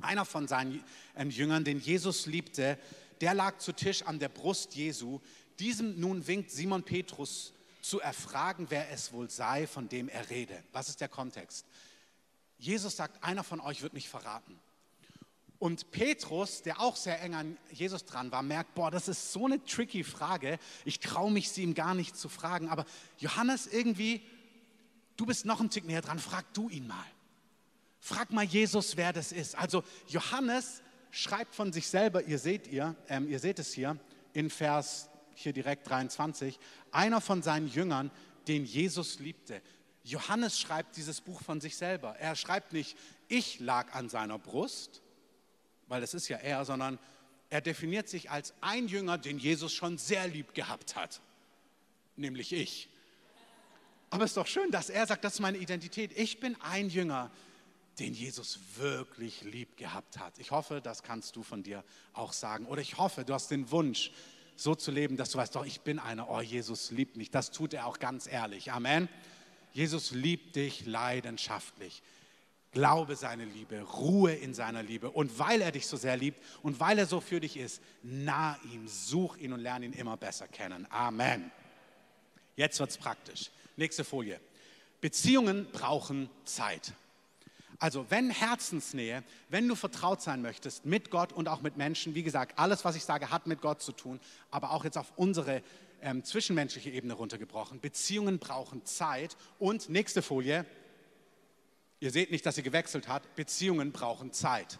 [0.00, 0.82] Einer von seinen
[1.16, 2.78] ähm, Jüngern, den Jesus liebte,
[3.20, 5.20] der lag zu Tisch an der Brust Jesu.
[5.58, 7.52] Diesem nun winkt Simon Petrus
[7.82, 10.62] zu erfragen, wer es wohl sei, von dem er rede.
[10.72, 11.66] Was ist der Kontext?
[12.60, 14.58] Jesus sagt, einer von euch wird mich verraten.
[15.58, 19.44] Und Petrus, der auch sehr eng an Jesus dran war, merkt, boah, das ist so
[19.46, 20.58] eine tricky Frage.
[20.84, 22.68] Ich traue mich, sie ihm gar nicht zu fragen.
[22.68, 22.86] Aber
[23.18, 24.22] Johannes, irgendwie,
[25.16, 27.04] du bist noch ein Tick näher dran, frag du ihn mal.
[27.98, 29.54] Frag mal Jesus, wer das ist.
[29.54, 33.98] Also Johannes schreibt von sich selber, ihr seht ihr, ähm, ihr seht es hier
[34.32, 36.58] in Vers hier direkt 23,
[36.92, 38.10] einer von seinen Jüngern,
[38.48, 39.60] den Jesus liebte.
[40.10, 42.16] Johannes schreibt dieses Buch von sich selber.
[42.18, 42.96] Er schreibt nicht,
[43.28, 45.02] ich lag an seiner Brust,
[45.86, 46.98] weil das ist ja er, sondern
[47.48, 51.20] er definiert sich als ein Jünger, den Jesus schon sehr lieb gehabt hat,
[52.16, 52.88] nämlich ich.
[54.10, 56.16] Aber es ist doch schön, dass er sagt, das ist meine Identität.
[56.16, 57.30] Ich bin ein Jünger,
[57.98, 60.38] den Jesus wirklich lieb gehabt hat.
[60.38, 62.66] Ich hoffe, das kannst du von dir auch sagen.
[62.66, 64.10] Oder ich hoffe, du hast den Wunsch,
[64.56, 67.30] so zu leben, dass du weißt, doch, ich bin einer, oh, Jesus liebt mich.
[67.30, 68.72] Das tut er auch ganz ehrlich.
[68.72, 69.08] Amen.
[69.72, 72.02] Jesus liebt dich leidenschaftlich.
[72.72, 75.10] Glaube seine Liebe, ruhe in seiner Liebe.
[75.10, 78.56] Und weil er dich so sehr liebt und weil er so für dich ist, nah
[78.72, 80.86] ihm, such ihn und lerne ihn immer besser kennen.
[80.90, 81.50] Amen.
[82.54, 83.50] Jetzt wird es praktisch.
[83.76, 84.40] Nächste Folie.
[85.00, 86.92] Beziehungen brauchen Zeit.
[87.80, 92.22] Also wenn Herzensnähe, wenn du vertraut sein möchtest mit Gott und auch mit Menschen, wie
[92.22, 95.62] gesagt, alles, was ich sage, hat mit Gott zu tun, aber auch jetzt auf unsere
[96.02, 97.80] ähm, zwischenmenschliche Ebene runtergebrochen.
[97.80, 99.36] Beziehungen brauchen Zeit.
[99.58, 100.66] Und nächste Folie,
[102.00, 104.78] ihr seht nicht, dass sie gewechselt hat, Beziehungen brauchen Zeit.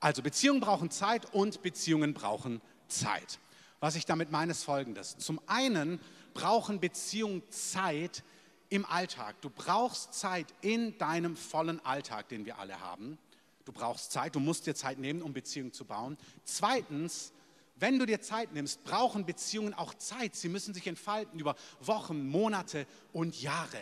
[0.00, 3.38] Also Beziehungen brauchen Zeit und Beziehungen brauchen Zeit.
[3.80, 5.18] Was ich damit meine, ist folgendes.
[5.18, 6.00] Zum einen
[6.34, 8.22] brauchen Beziehungen Zeit,
[8.70, 9.40] im Alltag.
[9.40, 13.18] Du brauchst Zeit in deinem vollen Alltag, den wir alle haben.
[13.64, 16.16] Du brauchst Zeit, du musst dir Zeit nehmen, um Beziehungen zu bauen.
[16.44, 17.32] Zweitens,
[17.80, 20.34] wenn du dir Zeit nimmst, brauchen Beziehungen auch Zeit.
[20.34, 23.80] Sie müssen sich entfalten über Wochen, Monate und Jahre.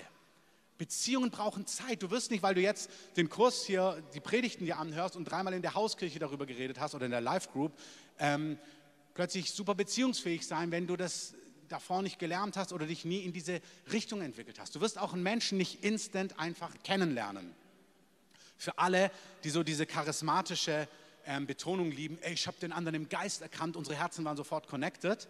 [0.78, 2.02] Beziehungen brauchen Zeit.
[2.02, 5.54] Du wirst nicht, weil du jetzt den Kurs hier, die Predigten dir anhörst und dreimal
[5.54, 7.72] in der Hauskirche darüber geredet hast oder in der Live Group,
[8.18, 8.58] ähm,
[9.14, 11.34] plötzlich super beziehungsfähig sein, wenn du das
[11.68, 14.74] davor nicht gelernt hast oder dich nie in diese Richtung entwickelt hast.
[14.74, 17.54] Du wirst auch einen Menschen nicht instant einfach kennenlernen.
[18.58, 19.10] Für alle,
[19.44, 20.88] die so diese charismatische
[21.26, 24.68] ähm, Betonung lieben, ey, ich habe den anderen im Geist erkannt, unsere Herzen waren sofort
[24.68, 25.28] connected.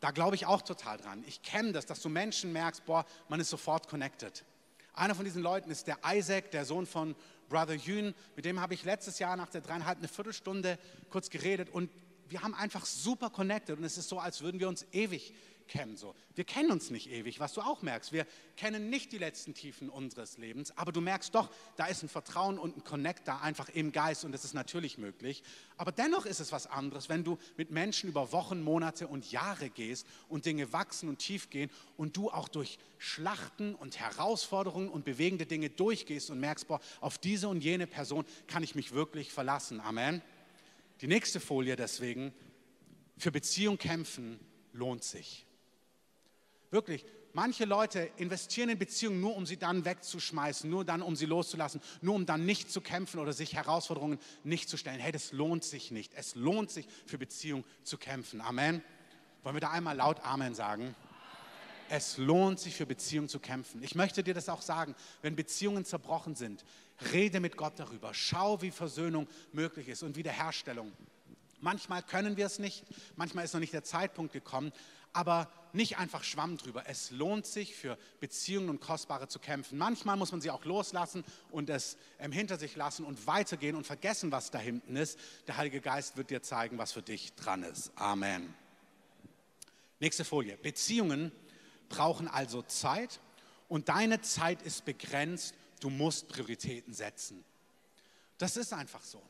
[0.00, 1.24] Da glaube ich auch total dran.
[1.26, 4.44] Ich kenne das, dass du Menschen merkst, boah, man ist sofort connected.
[4.92, 7.14] Einer von diesen Leuten ist der Isaac, der Sohn von
[7.48, 8.14] Brother Yun.
[8.34, 10.78] Mit dem habe ich letztes Jahr nach der dreieinhalb eine Viertelstunde
[11.10, 11.90] kurz geredet und
[12.28, 15.32] wir haben einfach super connected und es ist so, als würden wir uns ewig
[15.68, 15.96] kennen.
[15.96, 16.14] So.
[16.34, 18.12] Wir kennen uns nicht ewig, was du auch merkst.
[18.12, 18.26] Wir
[18.56, 22.58] kennen nicht die letzten Tiefen unseres Lebens, aber du merkst doch, da ist ein Vertrauen
[22.58, 25.42] und ein Connect da einfach im Geist und das ist natürlich möglich.
[25.76, 29.70] Aber dennoch ist es was anderes, wenn du mit Menschen über Wochen, Monate und Jahre
[29.70, 35.04] gehst und Dinge wachsen und tief gehen und du auch durch Schlachten und Herausforderungen und
[35.04, 39.32] bewegende Dinge durchgehst und merkst, boah, auf diese und jene Person kann ich mich wirklich
[39.32, 39.80] verlassen.
[39.80, 40.22] Amen.
[41.00, 42.32] Die nächste Folie deswegen,
[43.18, 44.38] für Beziehung kämpfen
[44.72, 45.45] lohnt sich.
[46.70, 51.26] Wirklich, manche Leute investieren in Beziehungen nur, um sie dann wegzuschmeißen, nur dann, um sie
[51.26, 54.98] loszulassen, nur um dann nicht zu kämpfen oder sich Herausforderungen nicht zu stellen.
[54.98, 56.14] Hey, das lohnt sich nicht.
[56.14, 58.40] Es lohnt sich, für Beziehung zu kämpfen.
[58.40, 58.82] Amen.
[59.42, 60.94] Wollen wir da einmal laut Amen sagen?
[61.88, 63.80] Es lohnt sich für Beziehungen zu kämpfen.
[63.82, 66.64] Ich möchte dir das auch sagen, wenn Beziehungen zerbrochen sind,
[67.12, 68.12] rede mit Gott darüber.
[68.12, 70.92] Schau, wie Versöhnung möglich ist und Wiederherstellung.
[71.60, 72.84] Manchmal können wir es nicht,
[73.16, 74.72] manchmal ist noch nicht der Zeitpunkt gekommen,
[75.16, 76.84] aber nicht einfach Schwamm drüber.
[76.86, 79.78] Es lohnt sich für Beziehungen und Kostbare zu kämpfen.
[79.78, 83.86] Manchmal muss man sie auch loslassen und es ähm, hinter sich lassen und weitergehen und
[83.86, 85.18] vergessen, was da hinten ist.
[85.46, 87.92] Der Heilige Geist wird dir zeigen, was für dich dran ist.
[87.96, 88.54] Amen.
[90.00, 90.56] Nächste Folie.
[90.58, 91.32] Beziehungen
[91.88, 93.20] brauchen also Zeit
[93.68, 95.54] und deine Zeit ist begrenzt.
[95.80, 97.44] Du musst Prioritäten setzen.
[98.38, 99.22] Das ist einfach so.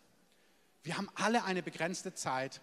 [0.83, 2.61] Wir haben alle eine begrenzte Zeit,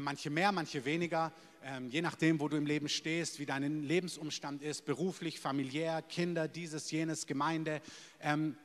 [0.00, 4.62] manche mehr, manche weniger, äh, je nachdem, wo du im Leben stehst, wie dein Lebensumstand
[4.62, 7.80] ist, beruflich, familiär, Kinder, dieses, jenes, Gemeinde.
[8.20, 8.56] Ähm,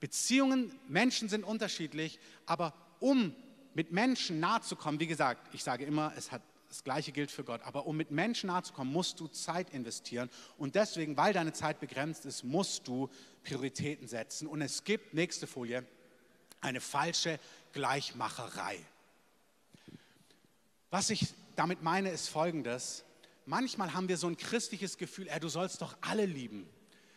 [0.00, 3.34] Beziehungen, Menschen sind unterschiedlich, aber um
[3.74, 7.30] mit Menschen nahe zu kommen, wie gesagt, ich sage immer, es hat das Gleiche gilt
[7.30, 7.62] für Gott.
[7.62, 10.28] Aber um mit Menschen nahe zu kommen, musst du Zeit investieren.
[10.58, 13.08] Und deswegen, weil deine Zeit begrenzt ist, musst du
[13.44, 14.46] Prioritäten setzen.
[14.46, 15.84] Und es gibt, nächste Folie,
[16.60, 17.38] eine falsche
[17.72, 18.78] Gleichmacherei.
[20.90, 23.04] Was ich damit meine, ist folgendes.
[23.44, 26.68] Manchmal haben wir so ein christliches Gefühl, ey, du sollst doch alle lieben.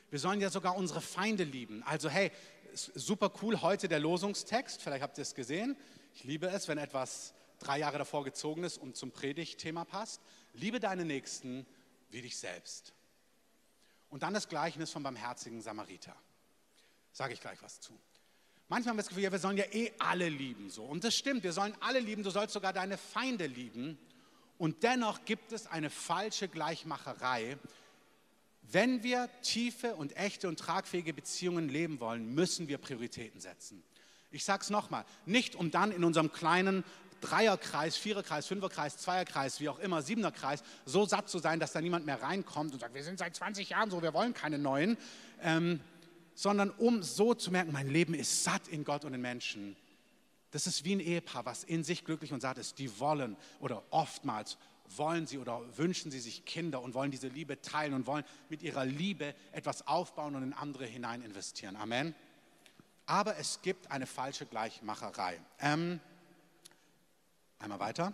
[0.09, 1.83] Wir sollen ja sogar unsere Feinde lieben.
[1.83, 2.31] Also hey,
[2.73, 5.75] super cool heute der Losungstext, vielleicht habt ihr es gesehen.
[6.13, 10.21] Ich liebe es, wenn etwas drei Jahre davor gezogen ist und zum Predigtthema passt.
[10.53, 11.65] Liebe deine Nächsten
[12.09, 12.93] wie dich selbst.
[14.09, 16.15] Und dann das Gleichnis vom barmherzigen Samariter.
[17.11, 17.99] Sage ich gleich was zu.
[18.69, 20.69] Manchmal haben wir das Gefühl, ja, wir sollen ja eh alle lieben.
[20.69, 20.83] So.
[20.83, 23.97] Und das stimmt, wir sollen alle lieben, du sollst sogar deine Feinde lieben.
[24.59, 27.57] Und dennoch gibt es eine falsche Gleichmacherei.
[28.61, 33.83] Wenn wir tiefe und echte und tragfähige Beziehungen leben wollen, müssen wir Prioritäten setzen.
[34.29, 36.83] Ich sage es nochmal, nicht um dann in unserem kleinen
[37.21, 42.05] Dreierkreis, Viererkreis, Fünferkreis, Zweierkreis, wie auch immer, Siebenerkreis, so satt zu sein, dass da niemand
[42.05, 44.97] mehr reinkommt und sagt, wir sind seit 20 Jahren so, wir wollen keine neuen,
[45.41, 45.79] ähm,
[46.39, 49.75] sondern um so zu merken, mein Leben ist satt in Gott und in Menschen.
[50.51, 52.79] Das ist wie ein Ehepaar, was in sich glücklich und satt ist.
[52.79, 54.57] Die wollen oder oftmals
[54.95, 58.63] wollen sie oder wünschen sie sich Kinder und wollen diese Liebe teilen und wollen mit
[58.63, 61.75] ihrer Liebe etwas aufbauen und in andere hinein investieren.
[61.75, 62.15] Amen.
[63.05, 65.41] Aber es gibt eine falsche Gleichmacherei.
[65.59, 65.99] Ähm,
[67.59, 68.13] Einmal weiter.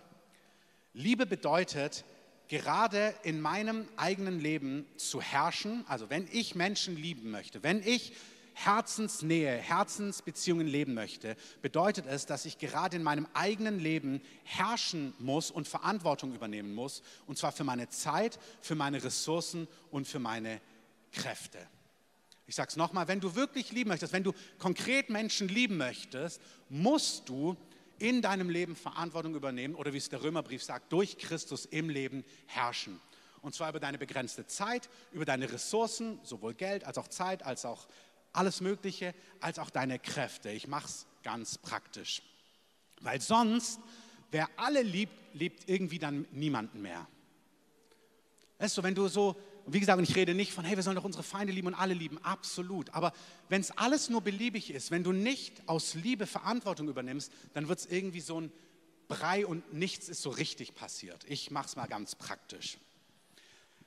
[0.93, 2.03] Liebe bedeutet,
[2.47, 8.13] gerade in meinem eigenen Leben zu herrschen, also wenn ich Menschen lieben möchte, wenn ich
[8.55, 15.51] Herzensnähe, Herzensbeziehungen leben möchte, bedeutet es, dass ich gerade in meinem eigenen Leben herrschen muss
[15.51, 20.61] und Verantwortung übernehmen muss, und zwar für meine Zeit, für meine Ressourcen und für meine
[21.11, 21.59] Kräfte.
[22.47, 26.39] Ich sage es nochmal, wenn du wirklich lieben möchtest, wenn du konkret Menschen lieben möchtest,
[26.69, 27.57] musst du
[27.99, 32.23] in deinem Leben Verantwortung übernehmen oder wie es der Römerbrief sagt, durch Christus im Leben
[32.47, 32.99] herrschen.
[33.41, 37.65] Und zwar über deine begrenzte Zeit, über deine Ressourcen, sowohl Geld als auch Zeit, als
[37.65, 37.87] auch
[38.33, 40.49] alles Mögliche, als auch deine Kräfte.
[40.49, 42.21] Ich mache es ganz praktisch.
[43.01, 43.79] Weil sonst,
[44.31, 47.07] wer alle liebt, liebt irgendwie dann niemanden mehr.
[48.57, 50.95] Weißt du, wenn du so und wie gesagt, ich rede nicht von, hey, wir sollen
[50.95, 52.93] doch unsere Feinde lieben und alle lieben, absolut.
[52.93, 53.13] Aber
[53.49, 57.79] wenn es alles nur beliebig ist, wenn du nicht aus Liebe Verantwortung übernimmst, dann wird
[57.79, 58.51] es irgendwie so ein
[59.07, 61.23] Brei und nichts ist so richtig passiert.
[61.27, 62.77] Ich mache es mal ganz praktisch.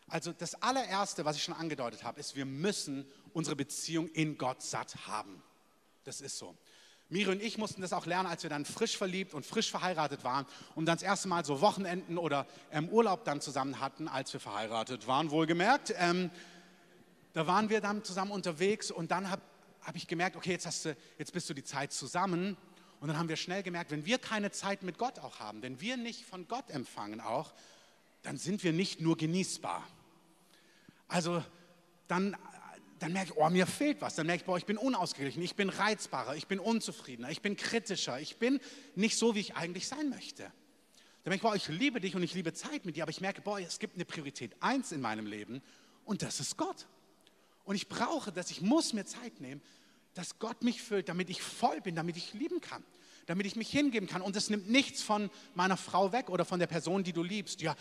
[0.09, 4.62] Also das allererste, was ich schon angedeutet habe, ist, wir müssen unsere Beziehung in Gott
[4.62, 5.43] satt haben.
[6.05, 6.57] Das ist so.
[7.11, 10.25] Miri und ich mussten das auch lernen, als wir dann frisch verliebt und frisch verheiratet
[10.25, 10.44] waren
[10.75, 14.40] und dann das erste Mal so Wochenenden oder ähm, Urlaub dann zusammen hatten, als wir
[14.40, 15.94] verheiratet waren, wohlgemerkt.
[15.97, 16.31] Ähm,
[17.33, 19.40] da waren wir dann zusammen unterwegs und dann habe
[19.83, 22.57] hab ich gemerkt, okay, jetzt, hast du, jetzt bist du die Zeit zusammen.
[23.01, 25.81] Und dann haben wir schnell gemerkt, wenn wir keine Zeit mit Gott auch haben, wenn
[25.81, 27.55] wir nicht von Gott empfangen auch,
[28.23, 29.87] dann sind wir nicht nur genießbar.
[31.07, 31.42] Also
[32.09, 32.37] dann
[32.99, 34.15] dann merke ich, oh, mir fehlt was.
[34.15, 37.57] Dann merke ich, boah, ich bin unausgeglichen, ich bin reizbarer, ich bin unzufriedener, ich bin
[37.57, 38.61] kritischer, ich bin
[38.95, 40.45] nicht so, wie ich eigentlich sein möchte.
[41.25, 43.21] Dann merke ich, boah, ich liebe dich und ich liebe Zeit mit dir, aber ich
[43.21, 45.63] merke, boah, es gibt eine Priorität eins in meinem Leben
[46.05, 46.87] und das ist Gott.
[47.65, 49.61] Und ich brauche das, ich muss mir Zeit nehmen,
[50.15, 52.83] dass Gott mich füllt, damit ich voll bin, damit ich lieben kann,
[53.27, 54.23] damit ich mich hingeben kann.
[54.23, 57.61] Und es nimmt nichts von meiner Frau weg oder von der Person, die du liebst.
[57.61, 57.77] Ja,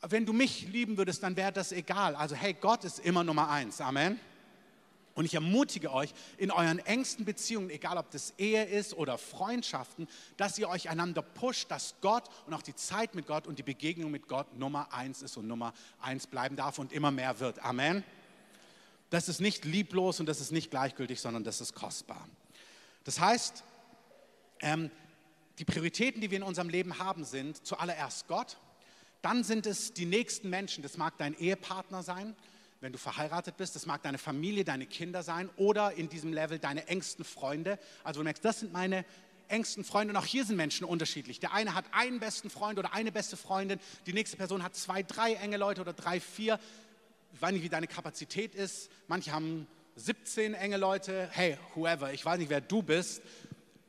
[0.00, 2.16] wenn du mich lieben würdest, dann wäre das egal.
[2.16, 3.80] Also hey, Gott ist immer Nummer eins.
[3.80, 4.18] Amen.
[5.14, 10.08] Und ich ermutige euch in euren engsten Beziehungen, egal ob das Ehe ist oder Freundschaften,
[10.36, 13.62] dass ihr euch einander pusht, dass Gott und auch die Zeit mit Gott und die
[13.62, 17.58] Begegnung mit Gott Nummer eins ist und Nummer eins bleiben darf und immer mehr wird.
[17.62, 18.04] Amen.
[19.10, 22.26] Das ist nicht lieblos und das ist nicht gleichgültig, sondern das ist kostbar.
[23.04, 23.62] Das heißt,
[24.60, 24.90] ähm,
[25.58, 28.56] die Prioritäten, die wir in unserem Leben haben, sind zuallererst Gott,
[29.20, 32.34] dann sind es die nächsten Menschen, das mag dein Ehepartner sein,
[32.82, 33.76] wenn du verheiratet bist.
[33.76, 37.78] Das mag deine Familie, deine Kinder sein oder in diesem Level deine engsten Freunde.
[38.02, 39.04] Also du merkst, das sind meine
[39.48, 41.38] engsten Freunde und auch hier sind Menschen unterschiedlich.
[41.38, 45.02] Der eine hat einen besten Freund oder eine beste Freundin, die nächste Person hat zwei,
[45.02, 46.58] drei enge Leute oder drei, vier.
[47.32, 48.90] Ich weiß nicht, wie deine Kapazität ist.
[49.06, 51.28] Manche haben 17 enge Leute.
[51.32, 53.22] Hey, whoever, ich weiß nicht, wer du bist.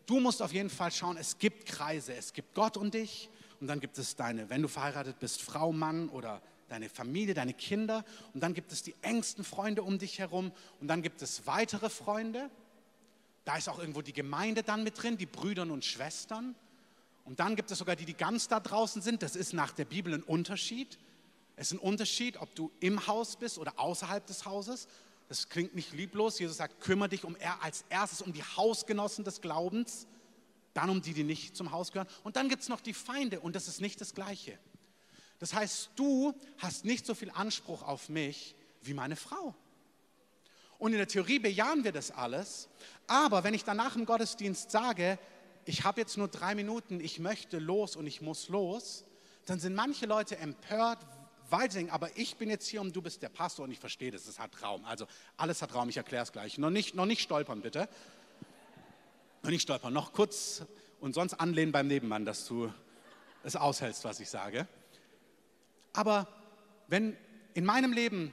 [0.05, 2.13] Du musst auf jeden Fall schauen, es gibt Kreise.
[2.13, 3.29] Es gibt Gott und dich
[3.59, 7.53] und dann gibt es deine, wenn du verheiratet bist, Frau, Mann oder deine Familie, deine
[7.53, 11.45] Kinder und dann gibt es die engsten Freunde um dich herum und dann gibt es
[11.45, 12.49] weitere Freunde.
[13.45, 16.55] Da ist auch irgendwo die Gemeinde dann mit drin, die Brüder und Schwestern.
[17.25, 19.23] Und dann gibt es sogar die, die ganz da draußen sind.
[19.23, 20.97] Das ist nach der Bibel ein Unterschied.
[21.55, 24.87] Es ist ein Unterschied, ob du im Haus bist oder außerhalb des Hauses.
[25.29, 26.39] Das klingt nicht lieblos.
[26.39, 30.07] Jesus sagt, kümmere dich um er als erstes um die Hausgenossen des Glaubens,
[30.73, 32.09] dann um die, die nicht zum Haus gehören.
[32.23, 34.57] Und dann gibt es noch die Feinde und das ist nicht das Gleiche.
[35.39, 39.55] Das heißt, du hast nicht so viel Anspruch auf mich wie meine Frau.
[40.77, 42.67] Und in der Theorie bejahen wir das alles,
[43.07, 45.17] aber wenn ich danach im Gottesdienst sage,
[45.65, 49.05] ich habe jetzt nur drei Minuten, ich möchte los und ich muss los,
[49.45, 50.99] dann sind manche Leute empört,
[51.49, 53.79] weil sie denken, aber ich bin jetzt hier und du bist der Pastor und ich
[53.79, 54.83] verstehe das, es hat Raum.
[54.85, 55.05] Also
[55.37, 56.57] alles hat Raum, ich erkläre es gleich.
[56.57, 57.87] Noch nicht, noch nicht stolpern, bitte.
[59.41, 60.63] Noch nicht stolpern, noch kurz
[60.99, 62.73] und sonst anlehnen beim Nebenmann, dass du
[63.43, 64.67] es aushältst, was ich sage.
[65.93, 66.27] Aber
[66.87, 67.15] wenn
[67.53, 68.31] in meinem Leben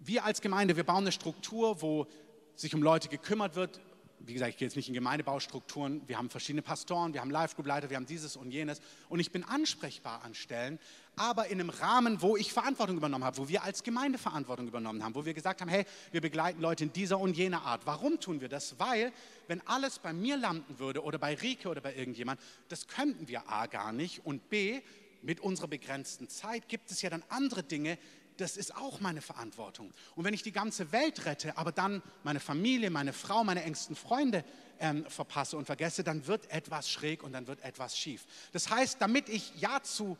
[0.00, 2.06] wir als Gemeinde, wir bauen eine Struktur, wo
[2.54, 3.80] sich um Leute gekümmert wird,
[4.26, 7.90] wie gesagt, ich gehe jetzt nicht in Gemeindebaustrukturen, wir haben verschiedene Pastoren, wir haben Live-Group-Leiter,
[7.90, 10.78] wir haben dieses und jenes und ich bin ansprechbar an Stellen,
[11.16, 15.02] aber in einem Rahmen, wo ich Verantwortung übernommen habe, wo wir als Gemeinde Verantwortung übernommen
[15.02, 17.82] haben, wo wir gesagt haben, hey, wir begleiten Leute in dieser und jener Art.
[17.84, 18.78] Warum tun wir das?
[18.78, 19.12] Weil,
[19.48, 23.50] wenn alles bei mir landen würde oder bei Rike oder bei irgendjemand, das könnten wir
[23.50, 24.82] A gar nicht und B,
[25.22, 27.98] mit unserer begrenzten Zeit gibt es ja dann andere Dinge,
[28.36, 29.92] das ist auch meine Verantwortung.
[30.16, 33.94] Und wenn ich die ganze Welt rette, aber dann meine Familie, meine Frau, meine engsten
[33.94, 34.44] Freunde
[34.80, 38.26] ähm, verpasse und vergesse, dann wird etwas schräg und dann wird etwas schief.
[38.52, 40.16] Das heißt, damit ich Ja zu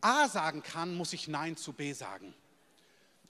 [0.00, 2.34] A sagen kann, muss ich Nein zu B sagen.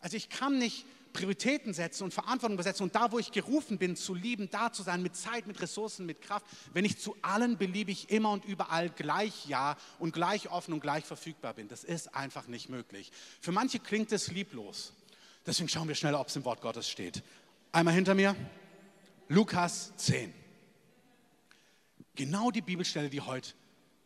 [0.00, 3.96] Also ich kann nicht Prioritäten setzen und Verantwortung besetzen und da, wo ich gerufen bin,
[3.96, 7.58] zu lieben, da zu sein, mit Zeit, mit Ressourcen, mit Kraft, wenn ich zu allen
[7.58, 11.68] beliebig immer und überall gleich ja und gleich offen und gleich verfügbar bin.
[11.68, 13.12] Das ist einfach nicht möglich.
[13.40, 14.92] Für manche klingt es lieblos.
[15.46, 17.22] Deswegen schauen wir schnell, ob es im Wort Gottes steht.
[17.72, 18.36] Einmal hinter mir,
[19.28, 20.34] Lukas 10.
[22.14, 23.54] Genau die Bibelstelle, die heute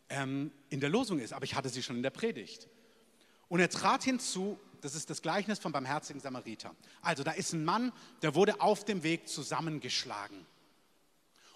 [0.09, 2.67] ähm, in der Losung ist, aber ich hatte sie schon in der Predigt.
[3.47, 6.75] Und er trat hinzu das ist das Gleichnis vom barmherzigen Samariter.
[7.01, 10.45] Also da ist ein Mann, der wurde auf dem Weg zusammengeschlagen.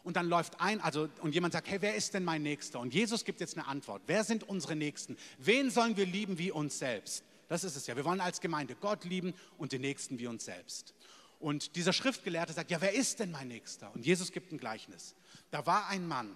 [0.02, 2.80] Und dann läuft ein, also und jemand sagt, hey, wer ist denn mein Nächster?
[2.80, 4.02] Und Jesus gibt jetzt eine Antwort.
[4.08, 5.16] Wer sind unsere Nächsten?
[5.38, 7.24] Wen sollen wir lieben wie uns selbst?
[7.48, 7.96] Das ist es ja.
[7.96, 10.96] Wir wollen als Gemeinde Gott lieben und den Nächsten wie uns selbst.
[11.40, 13.94] Und dieser Schriftgelehrte sagt, ja, wer ist denn mein Nächster?
[13.94, 15.14] Und Jesus gibt ein Gleichnis.
[15.52, 16.36] Da war ein Mann,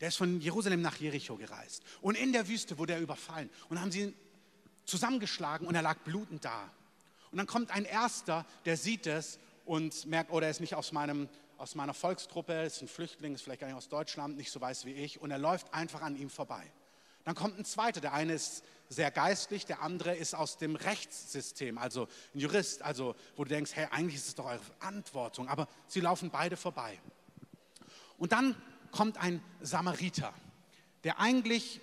[0.00, 1.84] der ist von Jerusalem nach Jericho gereist.
[2.00, 3.50] Und in der Wüste wurde er überfallen.
[3.68, 4.14] Und haben sie
[4.88, 6.70] zusammengeschlagen und er lag blutend da.
[7.30, 10.92] Und dann kommt ein Erster, der sieht es und merkt, oh, der ist nicht aus,
[10.92, 14.60] meinem, aus meiner Volkstruppe, ist ein Flüchtling, ist vielleicht gar nicht aus Deutschland, nicht so
[14.60, 15.20] weiß wie ich.
[15.20, 16.64] Und er läuft einfach an ihm vorbei.
[17.24, 21.76] Dann kommt ein zweiter, der eine ist sehr geistlich, der andere ist aus dem Rechtssystem,
[21.76, 25.68] also ein Jurist, also wo du denkst, hey, eigentlich ist es doch eure Verantwortung, aber
[25.86, 26.98] sie laufen beide vorbei.
[28.16, 28.56] Und dann
[28.90, 30.32] kommt ein Samariter,
[31.04, 31.82] der eigentlich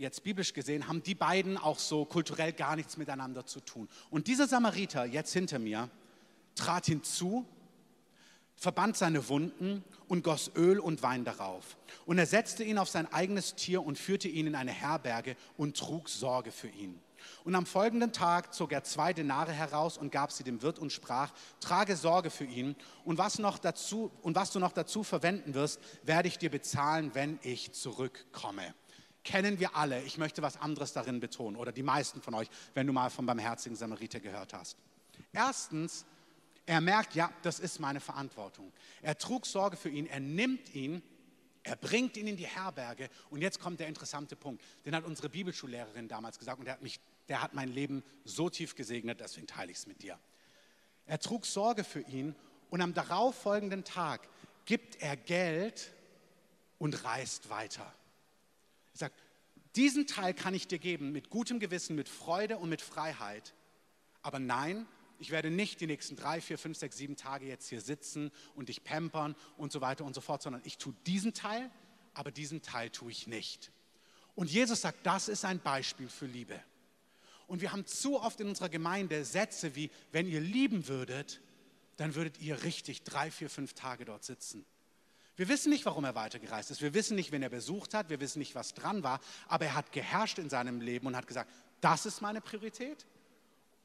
[0.00, 3.88] jetzt biblisch gesehen, haben die beiden auch so kulturell gar nichts miteinander zu tun.
[4.10, 5.90] Und dieser Samariter, jetzt hinter mir,
[6.54, 7.46] trat hinzu,
[8.56, 11.76] verband seine Wunden und goss Öl und Wein darauf.
[12.06, 15.76] Und er setzte ihn auf sein eigenes Tier und führte ihn in eine Herberge und
[15.76, 16.98] trug Sorge für ihn.
[17.44, 20.90] Und am folgenden Tag zog er zwei Denare heraus und gab sie dem Wirt und
[20.90, 25.52] sprach: Trage Sorge für ihn und was, noch dazu, und was du noch dazu verwenden
[25.52, 28.74] wirst, werde ich dir bezahlen, wenn ich zurückkomme
[29.24, 30.02] kennen wir alle.
[30.02, 33.26] Ich möchte was anderes darin betonen oder die meisten von euch, wenn du mal vom
[33.26, 34.76] barmherzigen Samariter gehört hast.
[35.32, 36.06] Erstens,
[36.66, 38.72] er merkt, ja, das ist meine Verantwortung.
[39.02, 41.02] Er trug Sorge für ihn, er nimmt ihn,
[41.62, 44.62] er bringt ihn in die Herberge und jetzt kommt der interessante Punkt.
[44.86, 48.48] Den hat unsere Bibelschullehrerin damals gesagt und der hat, mich, der hat mein Leben so
[48.48, 50.18] tief gesegnet, deswegen teile ich es mit dir.
[51.06, 52.34] Er trug Sorge für ihn
[52.70, 54.28] und am darauffolgenden Tag
[54.64, 55.90] gibt er Geld
[56.78, 57.92] und reist weiter.
[59.00, 59.18] Sagt,
[59.76, 63.54] diesen Teil kann ich dir geben mit gutem Gewissen, mit Freude und mit Freiheit.
[64.22, 64.86] Aber nein,
[65.18, 68.68] ich werde nicht die nächsten drei, vier, fünf, sechs, sieben Tage jetzt hier sitzen und
[68.68, 71.70] dich pampern und so weiter und so fort, sondern ich tue diesen Teil,
[72.14, 73.70] aber diesen Teil tue ich nicht.
[74.34, 76.58] Und Jesus sagt, das ist ein Beispiel für Liebe.
[77.46, 81.40] Und wir haben zu oft in unserer Gemeinde Sätze wie, wenn ihr lieben würdet,
[81.96, 84.64] dann würdet ihr richtig drei, vier, fünf Tage dort sitzen.
[85.40, 86.82] Wir wissen nicht, warum er weitergereist ist.
[86.82, 88.10] Wir wissen nicht, wen er besucht hat.
[88.10, 89.20] Wir wissen nicht, was dran war.
[89.48, 91.50] Aber er hat geherrscht in seinem Leben und hat gesagt,
[91.80, 93.06] das ist meine Priorität.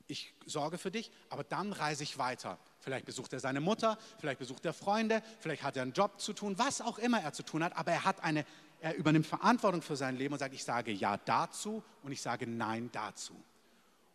[0.07, 2.59] Ich sorge für dich, aber dann reise ich weiter.
[2.81, 6.33] Vielleicht besucht er seine Mutter, vielleicht besucht er Freunde, vielleicht hat er einen Job zu
[6.33, 7.77] tun, was auch immer er zu tun hat.
[7.77, 8.45] Aber er, hat eine,
[8.81, 12.47] er übernimmt Verantwortung für sein Leben und sagt, ich sage Ja dazu und ich sage
[12.47, 13.33] Nein dazu.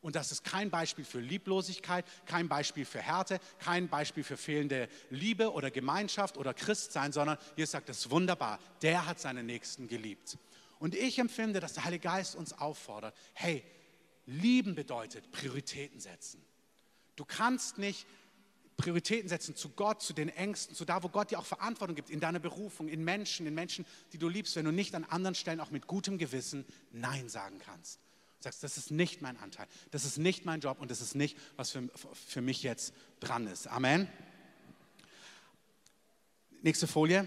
[0.02, 4.88] Und das ist kein Beispiel für Lieblosigkeit, kein Beispiel für Härte, kein Beispiel für fehlende
[5.10, 8.58] Liebe oder Gemeinschaft oder Christsein, sondern Jesus sagt, ist wunderbar.
[8.80, 10.38] Der hat seine Nächsten geliebt.
[10.78, 13.62] Und ich empfinde, dass der Heilige Geist uns auffordert, hey,
[14.24, 16.42] lieben bedeutet Prioritäten setzen.
[17.16, 18.06] Du kannst nicht
[18.78, 22.08] Prioritäten setzen zu Gott, zu den Ängsten, zu da, wo Gott dir auch Verantwortung gibt,
[22.08, 23.84] in deiner Berufung, in Menschen, in Menschen,
[24.14, 27.58] die du liebst, wenn du nicht an anderen Stellen auch mit gutem Gewissen Nein sagen
[27.58, 28.00] kannst
[28.42, 31.36] sagst, das ist nicht mein Anteil, das ist nicht mein Job und das ist nicht,
[31.56, 33.66] was für, für mich jetzt dran ist.
[33.66, 34.08] Amen.
[36.62, 37.26] Nächste Folie.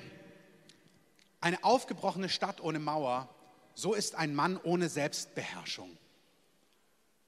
[1.42, 3.28] Eine aufgebrochene Stadt ohne Mauer,
[3.76, 5.98] so ist ein Mann ohne Selbstbeherrschung.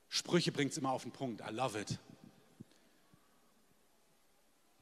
[0.09, 1.41] Sprüche bringt es immer auf den Punkt.
[1.41, 1.99] I love it.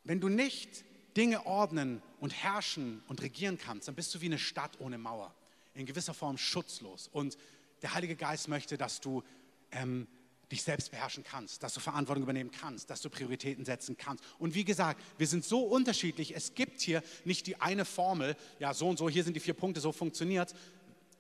[0.04, 0.84] Wenn du nicht
[1.16, 5.34] Dinge ordnen und herrschen und regieren kannst, dann bist du wie eine Stadt ohne Mauer,
[5.74, 7.08] in gewisser Form schutzlos.
[7.08, 7.38] Und
[7.84, 9.24] der Heilige Geist möchte, dass du
[9.72, 10.08] ähm,
[10.52, 14.24] dich selbst beherrschen kannst, dass du Verantwortung übernehmen kannst, dass du Prioritäten setzen kannst.
[14.40, 16.36] Und wie gesagt, wir sind so unterschiedlich.
[16.36, 19.54] Es gibt hier nicht die eine Formel, ja, so und so, hier sind die vier
[19.54, 20.54] Punkte, so funktioniert.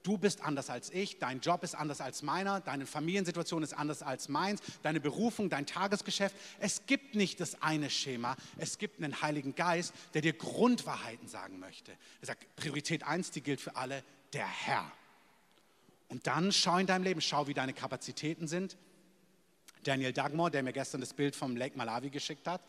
[0.03, 4.01] Du bist anders als ich, dein Job ist anders als meiner, deine Familiensituation ist anders
[4.01, 6.35] als meins, deine Berufung, dein Tagesgeschäft.
[6.59, 11.57] Es gibt nicht das eine Schema, es gibt einen Heiligen Geist, der dir Grundwahrheiten sagen
[11.59, 11.93] möchte.
[12.19, 14.03] Er sagt, Priorität 1, die gilt für alle,
[14.33, 14.91] der Herr.
[16.07, 18.77] Und dann schau in deinem Leben, schau, wie deine Kapazitäten sind.
[19.83, 22.61] Daniel Dagmore, der mir gestern das Bild vom Lake Malawi geschickt hat,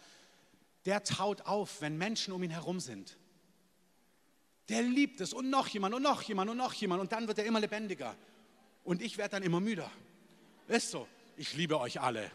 [0.85, 3.17] der taut auf, wenn Menschen um ihn herum sind.
[4.69, 7.39] Der liebt es und noch jemand und noch jemand und noch jemand und dann wird
[7.39, 8.17] er immer lebendiger.
[8.83, 9.91] Und ich werde dann immer müder.
[10.69, 11.07] Ist so.
[11.37, 12.31] Ich liebe euch alle.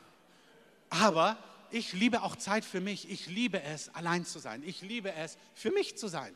[0.89, 1.37] Aber
[1.71, 3.09] ich liebe auch Zeit für mich.
[3.09, 4.63] Ich liebe es, allein zu sein.
[4.63, 6.35] Ich liebe es, für mich zu sein.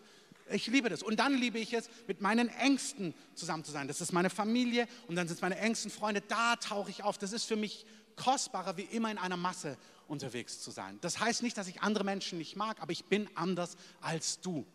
[0.50, 1.04] Ich liebe das.
[1.04, 3.88] Und dann liebe ich es, mit meinen Ängsten zusammen zu sein.
[3.88, 6.22] Das ist meine Familie und dann sind es meine engsten Freunde.
[6.22, 7.18] Da tauche ich auf.
[7.18, 7.86] Das ist für mich
[8.16, 9.78] kostbarer, wie immer in einer Masse
[10.08, 11.00] unterwegs zu sein.
[11.02, 14.66] Das heißt nicht, dass ich andere Menschen nicht mag, aber ich bin anders als du.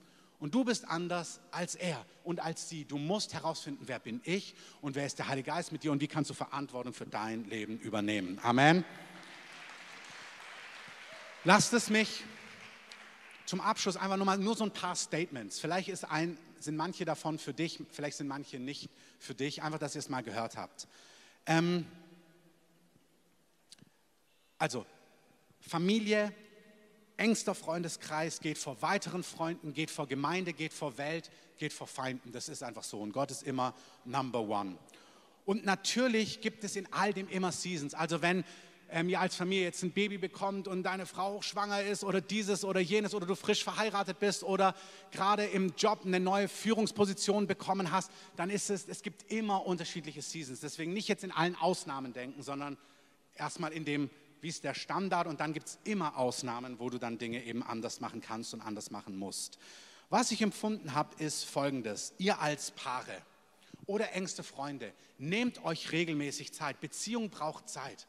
[0.40, 2.84] Und du bist anders als er und als sie.
[2.84, 6.00] Du musst herausfinden, wer bin ich und wer ist der Heilige Geist mit dir und
[6.00, 8.38] wie kannst du Verantwortung für dein Leben übernehmen.
[8.42, 8.84] Amen.
[11.44, 12.24] Lasst es mich
[13.48, 15.58] zum Abschluss einfach nur mal nur so ein paar Statements.
[15.58, 19.62] Vielleicht ist ein, sind manche davon für dich, vielleicht sind manche nicht für dich.
[19.62, 20.86] Einfach, dass ihr es mal gehört habt.
[21.46, 21.86] Ähm,
[24.58, 24.84] also,
[25.60, 26.30] Familie
[27.16, 32.32] engster Freundeskreis geht vor weiteren Freunden, geht vor Gemeinde, geht vor Welt, geht vor Feinden.
[32.32, 33.00] Das ist einfach so.
[33.00, 33.74] Und Gott ist immer
[34.04, 34.76] Number One.
[35.46, 37.94] Und natürlich gibt es in all dem immer Seasons.
[37.94, 38.44] Also wenn
[38.90, 42.64] ähm, ihr als Familie jetzt ein Baby bekommt und deine Frau schwanger ist oder dieses
[42.64, 44.74] oder jenes oder du frisch verheiratet bist oder
[45.10, 50.22] gerade im Job eine neue Führungsposition bekommen hast, dann ist es, es gibt immer unterschiedliche
[50.22, 50.60] Seasons.
[50.60, 52.76] Deswegen nicht jetzt in allen Ausnahmen denken, sondern
[53.34, 54.10] erstmal in dem
[54.40, 57.62] wie ist der Standard und dann gibt es immer Ausnahmen, wo du dann Dinge eben
[57.62, 59.58] anders machen kannst und anders machen musst.
[60.10, 62.14] Was ich empfunden habe, ist folgendes.
[62.18, 63.22] Ihr als Paare
[63.86, 66.80] oder engste Freunde, nehmt euch regelmäßig Zeit.
[66.80, 68.06] Beziehung braucht Zeit.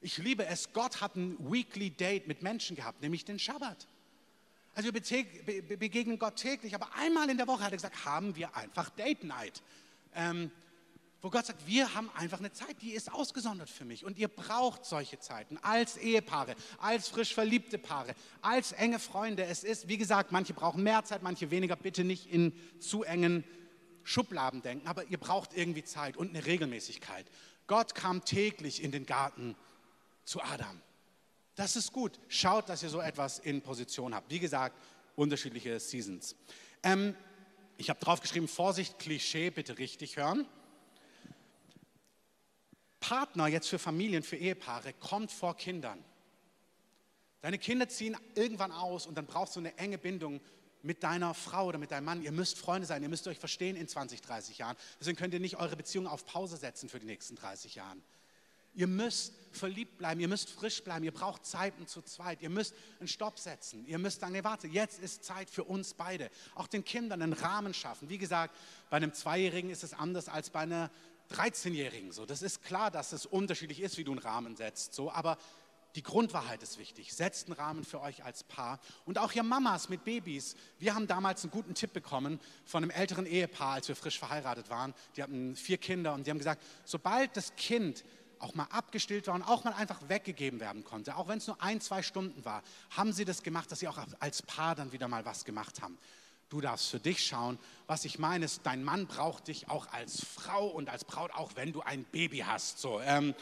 [0.00, 3.86] Ich liebe es, Gott hat ein Weekly Date mit Menschen gehabt, nämlich den Schabbat.
[4.74, 8.54] Also wir begegnen Gott täglich, aber einmal in der Woche hat er gesagt, haben wir
[8.54, 9.62] einfach Date Night.
[10.14, 10.50] Ähm,
[11.22, 14.04] wo Gott sagt, wir haben einfach eine Zeit, die ist ausgesondert für mich.
[14.04, 19.44] Und ihr braucht solche Zeiten als Ehepaare, als frisch verliebte Paare, als enge Freunde.
[19.44, 21.74] Es ist, wie gesagt, manche brauchen mehr Zeit, manche weniger.
[21.74, 23.44] Bitte nicht in zu engen
[24.04, 27.26] Schubladen denken, aber ihr braucht irgendwie Zeit und eine Regelmäßigkeit.
[27.66, 29.56] Gott kam täglich in den Garten
[30.26, 30.82] zu Adam.
[31.54, 32.20] Das ist gut.
[32.28, 34.30] Schaut, dass ihr so etwas in Position habt.
[34.30, 34.76] Wie gesagt,
[35.14, 36.36] unterschiedliche Seasons.
[36.82, 37.16] Ähm,
[37.78, 40.46] ich habe draufgeschrieben, Vorsicht, Klischee, bitte richtig hören.
[43.00, 46.04] Partner jetzt für Familien, für Ehepaare kommt vor Kindern.
[47.40, 50.40] Deine Kinder ziehen irgendwann aus und dann brauchst du eine enge Bindung
[50.82, 52.22] mit deiner Frau oder mit deinem Mann.
[52.22, 54.76] Ihr müsst Freunde sein, ihr müsst euch verstehen in 20, 30 Jahren.
[55.00, 57.96] Deswegen könnt ihr nicht eure Beziehung auf Pause setzen für die nächsten 30 Jahre.
[58.76, 62.74] Ihr müsst verliebt bleiben, ihr müsst frisch bleiben, ihr braucht Zeiten zu zweit, ihr müsst
[63.00, 66.30] einen Stopp setzen, ihr müsst sagen, nee, warte, jetzt ist Zeit für uns beide.
[66.54, 68.10] Auch den Kindern einen Rahmen schaffen.
[68.10, 68.54] Wie gesagt,
[68.90, 70.90] bei einem Zweijährigen ist es anders als bei einer
[71.32, 72.12] 13-Jährigen.
[72.12, 74.94] So, das ist klar, dass es unterschiedlich ist, wie du einen Rahmen setzt.
[74.94, 75.38] So, aber
[75.96, 77.14] die Grundwahrheit ist wichtig.
[77.14, 78.78] Setzt einen Rahmen für euch als Paar.
[79.06, 80.54] Und auch ihr Mamas mit Babys.
[80.78, 84.68] Wir haben damals einen guten Tipp bekommen von einem älteren Ehepaar, als wir frisch verheiratet
[84.68, 84.92] waren.
[85.16, 88.04] Die hatten vier Kinder und die haben gesagt, sobald das Kind
[88.38, 91.60] auch mal abgestillt war und auch mal einfach weggegeben werden konnte, auch wenn es nur
[91.62, 95.08] ein, zwei Stunden war, haben sie das gemacht, dass sie auch als Paar dann wieder
[95.08, 95.98] mal was gemacht haben.
[96.48, 97.58] Du darfst für dich schauen.
[97.88, 101.52] Was ich meine ist, dein Mann braucht dich auch als Frau und als Braut, auch
[101.56, 102.78] wenn du ein Baby hast.
[102.78, 103.34] So, ähm,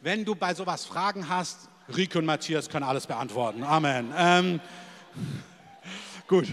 [0.00, 3.62] wenn du bei sowas Fragen hast, Rico und Matthias können alles beantworten.
[3.62, 4.12] Amen.
[4.16, 4.60] Ähm,
[6.26, 6.48] gut.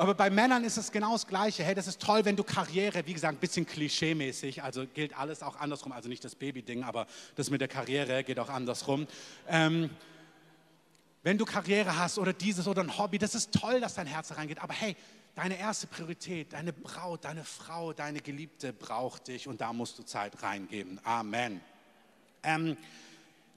[0.00, 1.62] Aber bei Männern ist es genau das Gleiche.
[1.62, 5.42] Hey, das ist toll, wenn du Karriere, wie gesagt, ein bisschen klischeemäßig, also gilt alles
[5.42, 9.06] auch andersrum, also nicht das Baby-Ding, aber das mit der Karriere geht auch andersrum.
[9.46, 9.90] Ähm,
[11.22, 14.34] wenn du Karriere hast oder dieses oder ein Hobby, das ist toll, dass dein Herz
[14.34, 14.62] reingeht.
[14.62, 14.96] Aber hey,
[15.34, 20.02] deine erste Priorität, deine Braut, deine Frau, deine Geliebte braucht dich und da musst du
[20.02, 20.98] Zeit reingeben.
[21.04, 21.60] Amen.
[22.42, 22.78] Ähm,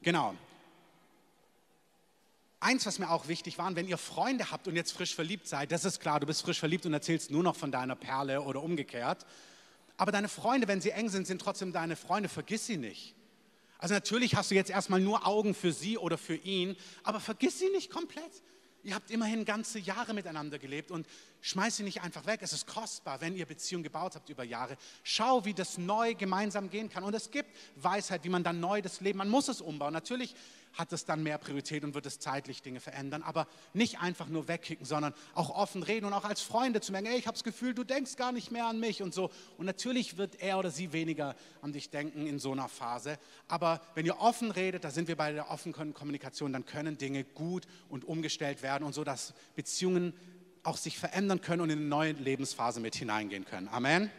[0.02, 0.36] genau.
[2.64, 5.74] Eins, was mir auch wichtig war, wenn ihr Freunde habt und jetzt frisch verliebt seid,
[5.74, 8.64] das ist klar, du bist frisch verliebt und erzählst nur noch von deiner Perle oder
[8.64, 9.26] umgekehrt.
[9.98, 13.16] Aber deine Freunde, wenn sie eng sind, sind trotzdem deine Freunde, vergiss sie nicht.
[13.80, 17.60] Also natürlich hast du jetzt erstmal nur Augen für sie oder für ihn, aber vergiss
[17.60, 18.32] sie nicht komplett.
[18.86, 21.06] Ihr habt immerhin ganze Jahre miteinander gelebt und
[21.42, 22.40] schmeiß sie nicht einfach weg.
[22.44, 24.78] Es ist kostbar, wenn ihr Beziehung gebaut habt über Jahre.
[25.04, 27.04] Schau, wie das neu gemeinsam gehen kann.
[27.04, 29.94] Und es gibt Weisheit, wie man dann neu das Leben, man muss es umbauen.
[29.94, 30.36] Natürlich
[30.74, 33.24] hat es dann mehr Priorität und wird es zeitlich Dinge verändern.
[33.24, 37.08] Aber nicht einfach nur wegkicken, sondern auch offen reden und auch als Freunde zu merken,
[37.08, 39.30] ey, ich habe das Gefühl, du denkst gar nicht mehr an mich und so.
[39.58, 43.20] Und natürlich wird er oder sie weniger an dich denken in so einer Phase.
[43.48, 47.24] Aber wenn ihr offen redet, da sind wir bei der offenen Kommunikation, dann können Dinge
[47.24, 50.14] gut und umgestellt werden und so, dass Beziehungen
[50.64, 53.68] auch sich verändern können und in eine neue Lebensphase mit hineingehen können.
[53.68, 54.10] Amen.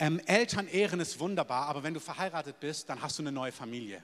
[0.00, 3.52] Ähm, Eltern ehren ist wunderbar, aber wenn du verheiratet bist, dann hast du eine neue
[3.52, 4.02] Familie.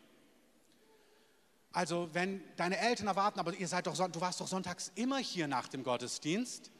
[1.74, 5.48] Also wenn deine Eltern erwarten, aber ihr seid doch, du warst doch sonntags immer hier
[5.48, 6.70] nach dem Gottesdienst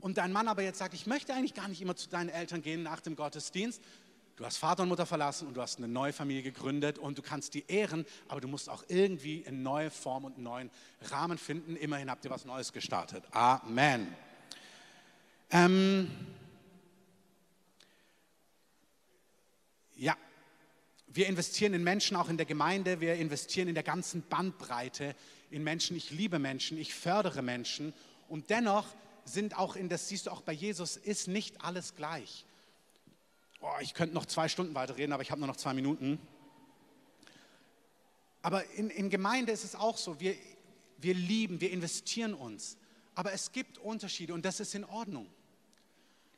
[0.00, 2.60] und dein Mann aber jetzt sagt, ich möchte eigentlich gar nicht immer zu deinen Eltern
[2.60, 3.80] gehen nach dem Gottesdienst.
[4.34, 7.22] Du hast Vater und Mutter verlassen und du hast eine neue Familie gegründet und du
[7.22, 10.70] kannst die ehren, aber du musst auch irgendwie eine neue Form und einen neuen
[11.02, 11.76] Rahmen finden.
[11.76, 13.22] Immerhin habt ihr was Neues gestartet.
[13.30, 14.12] Amen.
[15.52, 16.10] Ähm
[19.94, 20.16] ja,
[21.06, 23.00] wir investieren in Menschen, auch in der Gemeinde.
[23.00, 25.14] Wir investieren in der ganzen Bandbreite
[25.50, 25.96] in Menschen.
[25.96, 27.92] Ich liebe Menschen, ich fördere Menschen.
[28.28, 28.86] Und dennoch
[29.24, 32.44] sind auch in, das siehst du auch bei Jesus, ist nicht alles gleich.
[33.60, 36.18] Oh, ich könnte noch zwei Stunden weiterreden, aber ich habe nur noch zwei Minuten.
[38.42, 40.34] Aber in, in Gemeinde ist es auch so, wir,
[40.98, 42.76] wir lieben, wir investieren uns.
[43.14, 45.26] Aber es gibt Unterschiede und das ist in Ordnung.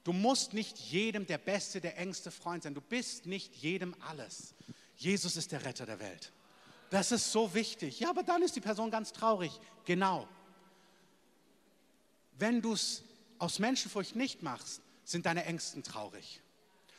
[0.07, 2.75] Du musst nicht jedem der beste, der engste Freund sein.
[2.75, 4.55] Du bist nicht jedem alles.
[4.95, 6.31] Jesus ist der Retter der Welt.
[6.91, 7.99] Das ist so wichtig.
[7.99, 9.51] Ja, aber dann ist die Person ganz traurig.
[9.85, 10.29] Genau.
[12.39, 13.03] Wenn du es
[13.41, 16.41] aus Menschenfurcht nicht machst, sind deine Ängsten traurig.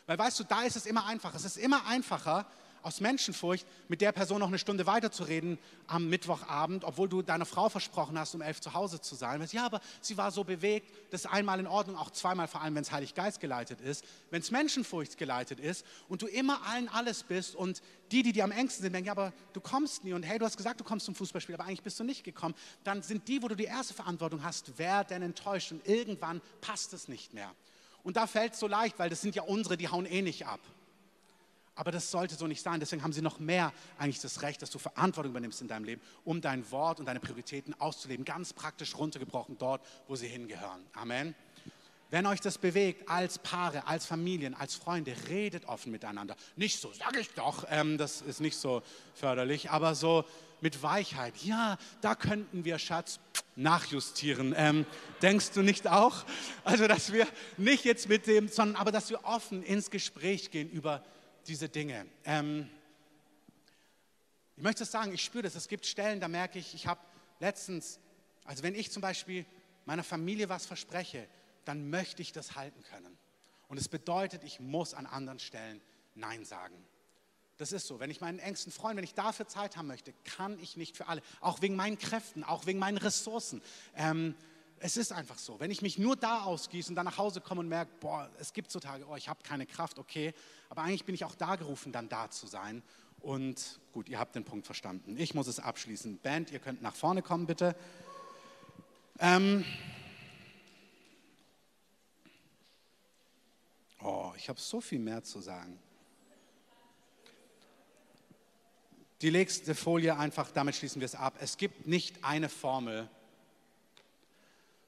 [0.05, 1.37] Weil weißt du, da ist es immer einfacher.
[1.37, 2.45] Es ist immer einfacher,
[2.87, 7.67] aus Menschenfurcht mit der Person noch eine Stunde weiterzureden am Mittwochabend, obwohl du deiner Frau
[7.67, 9.45] versprochen hast, um elf zu Hause zu sein.
[9.51, 12.75] Ja, aber sie war so bewegt, das ist einmal in Ordnung, auch zweimal, vor allem
[12.75, 14.05] wenn es Heilig Geist geleitet ist.
[14.31, 17.81] Wenn es Menschenfurcht geleitet ist und du immer allen alles bist und
[18.13, 20.45] die, die dir am engsten sind, denken, ja, aber du kommst nie und hey, du
[20.45, 23.43] hast gesagt, du kommst zum Fußballspiel, aber eigentlich bist du nicht gekommen, dann sind die,
[23.43, 27.51] wo du die erste Verantwortung hast, werden enttäuscht und irgendwann passt es nicht mehr.
[28.03, 30.45] Und da fällt es so leicht, weil das sind ja unsere, die hauen eh nicht
[30.45, 30.61] ab.
[31.77, 32.79] Aber das sollte so nicht sein.
[32.79, 36.01] Deswegen haben sie noch mehr eigentlich das Recht, dass du Verantwortung übernimmst in deinem Leben,
[36.25, 38.25] um dein Wort und deine Prioritäten auszuleben.
[38.25, 40.81] Ganz praktisch runtergebrochen dort, wo sie hingehören.
[40.93, 41.35] Amen.
[42.09, 46.35] Wenn euch das bewegt, als Paare, als Familien, als Freunde, redet offen miteinander.
[46.55, 48.81] Nicht so, sag ich doch, ähm, das ist nicht so
[49.13, 50.23] förderlich, aber so
[50.61, 51.35] mit Weichheit.
[51.43, 53.19] Ja, da könnten wir, Schatz,
[53.55, 54.53] nachjustieren.
[54.57, 54.85] Ähm,
[55.21, 56.23] denkst du nicht auch?
[56.63, 60.69] Also, dass wir nicht jetzt mit dem, sondern aber dass wir offen ins Gespräch gehen
[60.69, 61.03] über
[61.47, 62.05] diese Dinge.
[62.25, 62.69] Ähm,
[64.55, 65.55] ich möchte sagen, ich spüre das.
[65.55, 66.99] Es gibt Stellen, da merke ich, ich habe
[67.39, 67.99] letztens,
[68.45, 69.45] also wenn ich zum Beispiel
[69.85, 71.27] meiner Familie was verspreche,
[71.65, 73.17] dann möchte ich das halten können.
[73.67, 75.81] Und es bedeutet, ich muss an anderen Stellen
[76.15, 76.75] Nein sagen.
[77.57, 77.99] Das ist so.
[77.99, 81.07] Wenn ich meinen engsten Freund, wenn ich dafür Zeit haben möchte, kann ich nicht für
[81.07, 81.21] alle.
[81.41, 83.61] Auch wegen meinen Kräften, auch wegen meinen Ressourcen.
[83.95, 84.35] Ähm,
[84.79, 85.59] es ist einfach so.
[85.59, 88.53] Wenn ich mich nur da ausgieße und dann nach Hause komme und merke, boah, es
[88.53, 90.33] gibt so Tage, oh, ich habe keine Kraft, okay,
[90.69, 92.83] aber eigentlich bin ich auch da gerufen, dann da zu sein.
[93.19, 95.17] Und gut, ihr habt den Punkt verstanden.
[95.17, 96.19] Ich muss es abschließen.
[96.19, 97.75] Band, ihr könnt nach vorne kommen, bitte.
[99.19, 99.65] Ähm
[104.01, 105.79] oh, ich habe so viel mehr zu sagen.
[109.21, 111.33] Die nächste Folie einfach, damit schließen wir es ab.
[111.39, 113.09] Es gibt nicht eine Formel,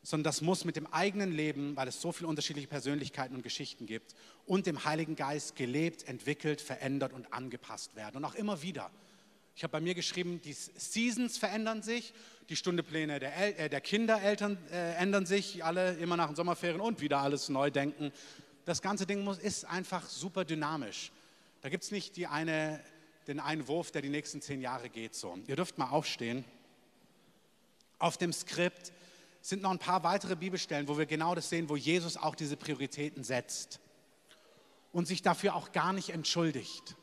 [0.02, 3.86] sondern das muss mit dem eigenen Leben, weil es so viele unterschiedliche Persönlichkeiten und Geschichten
[3.86, 8.18] gibt, und dem Heiligen Geist gelebt, entwickelt, verändert und angepasst werden.
[8.18, 8.90] Und auch immer wieder.
[9.56, 12.14] Ich habe bei mir geschrieben, die Seasons verändern sich,
[12.48, 16.80] die Stundepläne der, El äh, der Kindereltern äh, ändern sich, alle immer nach den Sommerferien
[16.80, 18.12] und wieder alles neu denken.
[18.66, 21.12] Das ganze Ding muss, ist einfach super dynamisch.
[21.62, 22.82] Da gibt es nicht die eine,
[23.28, 25.14] den einen Wurf, der die nächsten zehn Jahre geht.
[25.14, 25.38] So.
[25.48, 26.46] Ihr dürft mal aufstehen.
[27.98, 28.94] Auf dem Skript
[29.42, 32.58] sind noch ein paar weitere Bibelstellen, wo wir genau das sehen, wo Jesus auch diese
[32.58, 33.80] Prioritäten setzt
[34.92, 36.96] und sich dafür auch gar nicht entschuldigt.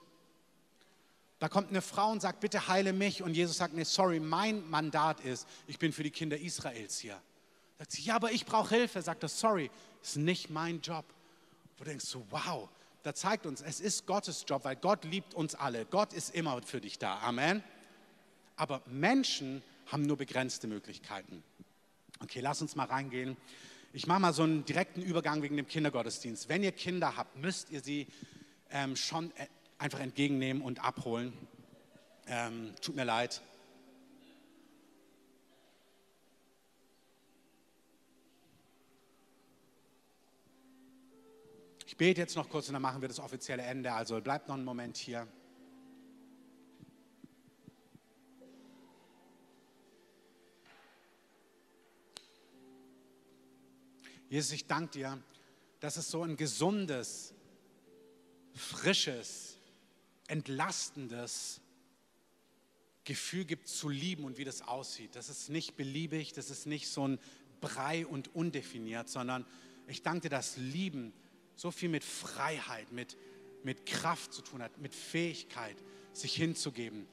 [1.38, 3.22] Da kommt eine Frau und sagt, bitte heile mich.
[3.22, 7.20] Und Jesus sagt, nee, sorry, mein Mandat ist, ich bin für die Kinder Israels hier.
[7.78, 9.02] Sagt sie, ja, aber ich brauche Hilfe.
[9.02, 9.70] Sagt er, sorry,
[10.02, 11.04] ist nicht mein Job.
[11.76, 12.70] Wo du denkst so, wow,
[13.02, 15.84] da zeigt uns, es ist Gottes Job, weil Gott liebt uns alle.
[15.84, 17.18] Gott ist immer für dich da.
[17.18, 17.62] Amen.
[18.56, 21.42] Aber Menschen haben nur begrenzte Möglichkeiten.
[22.22, 23.36] Okay, lass uns mal reingehen.
[23.92, 26.48] Ich mache mal so einen direkten Übergang wegen dem Kindergottesdienst.
[26.48, 28.06] Wenn ihr Kinder habt, müsst ihr sie
[28.70, 29.46] ähm, schon äh,
[29.78, 31.32] einfach entgegennehmen und abholen.
[32.26, 33.40] Ähm, tut mir leid.
[41.86, 43.92] Ich bete jetzt noch kurz und dann machen wir das offizielle Ende.
[43.92, 45.26] Also bleibt noch einen Moment hier.
[54.36, 55.22] Jesus, ich danke dir,
[55.80, 57.32] dass es so ein gesundes,
[58.52, 59.56] frisches,
[60.26, 61.62] entlastendes
[63.04, 65.16] Gefühl gibt zu lieben und wie das aussieht.
[65.16, 67.18] Das ist nicht beliebig, das ist nicht so ein
[67.62, 69.46] Brei und undefiniert, sondern
[69.88, 71.14] ich danke dir, dass Lieben
[71.54, 73.16] so viel mit Freiheit, mit,
[73.62, 75.82] mit Kraft zu tun hat, mit Fähigkeit,
[76.12, 77.08] sich hinzugeben,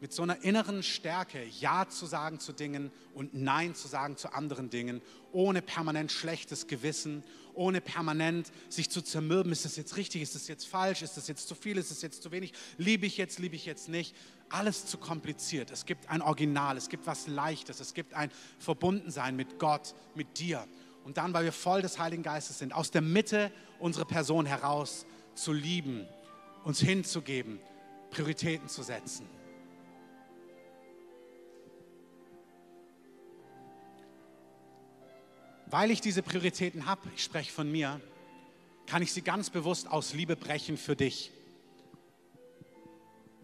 [0.00, 4.32] mit so einer inneren Stärke Ja zu sagen zu Dingen und Nein zu sagen zu
[4.32, 5.00] anderen Dingen,
[5.32, 7.22] ohne permanent schlechtes Gewissen,
[7.54, 11.28] ohne permanent sich zu zermürben, ist das jetzt richtig, ist das jetzt falsch, ist das
[11.28, 14.14] jetzt zu viel, ist das jetzt zu wenig, liebe ich jetzt, liebe ich jetzt nicht.
[14.50, 15.70] Alles zu kompliziert.
[15.70, 20.38] Es gibt ein Original, es gibt was Leichtes, es gibt ein Verbundensein mit Gott, mit
[20.38, 20.66] dir.
[21.04, 25.06] Und dann, weil wir voll des Heiligen Geistes sind, aus der Mitte unserer Person heraus
[25.34, 26.06] zu lieben,
[26.64, 27.58] uns hinzugeben,
[28.10, 29.26] Prioritäten zu setzen.
[35.74, 38.00] Weil ich diese Prioritäten habe, ich spreche von mir,
[38.86, 41.32] kann ich sie ganz bewusst aus Liebe brechen für dich.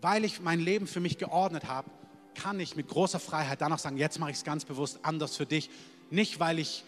[0.00, 1.90] Weil ich mein Leben für mich geordnet habe,
[2.36, 5.44] kann ich mit großer Freiheit danach sagen, jetzt mache ich es ganz bewusst anders für
[5.44, 5.70] dich.
[6.10, 6.84] Nicht, weil ich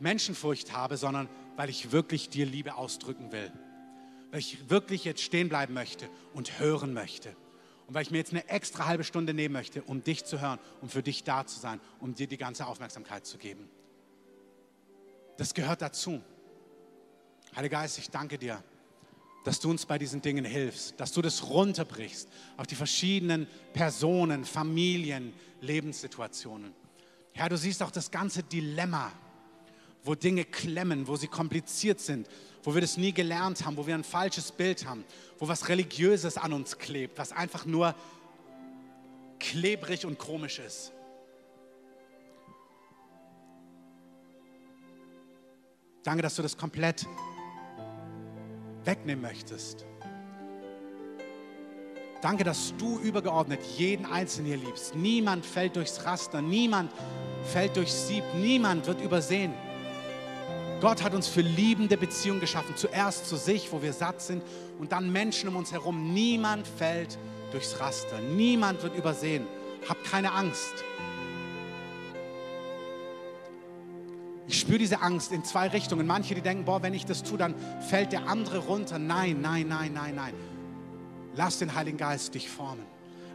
[0.00, 3.52] Menschenfurcht habe, sondern weil ich wirklich dir Liebe ausdrücken will.
[4.32, 7.36] Weil ich wirklich jetzt stehen bleiben möchte und hören möchte.
[7.86, 10.58] Und weil ich mir jetzt eine extra halbe Stunde nehmen möchte, um dich zu hören,
[10.80, 13.70] um für dich da zu sein, um dir die ganze Aufmerksamkeit zu geben.
[15.40, 16.20] Das gehört dazu.
[17.56, 18.62] Heiliger Geist, ich danke dir,
[19.42, 22.28] dass du uns bei diesen Dingen hilfst, dass du das runterbrichst
[22.58, 25.32] auf die verschiedenen Personen, Familien,
[25.62, 26.74] Lebenssituationen.
[27.32, 29.12] Herr, du siehst auch das ganze Dilemma,
[30.04, 32.28] wo Dinge klemmen, wo sie kompliziert sind,
[32.62, 35.06] wo wir das nie gelernt haben, wo wir ein falsches Bild haben,
[35.38, 37.94] wo was Religiöses an uns klebt, was einfach nur
[39.38, 40.92] klebrig und komisch ist.
[46.02, 47.06] Danke, dass du das komplett
[48.84, 49.84] wegnehmen möchtest.
[52.22, 54.94] Danke, dass du übergeordnet jeden Einzelnen hier liebst.
[54.94, 56.92] Niemand fällt durchs Raster, niemand
[57.44, 59.54] fällt durchs Sieb, niemand wird übersehen.
[60.80, 62.74] Gott hat uns für liebende Beziehungen geschaffen.
[62.76, 64.42] Zuerst zu sich, wo wir satt sind,
[64.78, 66.14] und dann Menschen um uns herum.
[66.14, 67.18] Niemand fällt
[67.52, 69.46] durchs Raster, niemand wird übersehen.
[69.88, 70.84] Hab keine Angst.
[74.50, 76.08] Ich spüre diese Angst in zwei Richtungen.
[76.08, 77.54] Manche, die denken, boah, wenn ich das tue, dann
[77.88, 78.98] fällt der andere runter.
[78.98, 80.34] Nein, nein, nein, nein, nein.
[81.36, 82.84] Lass den Heiligen Geist dich formen.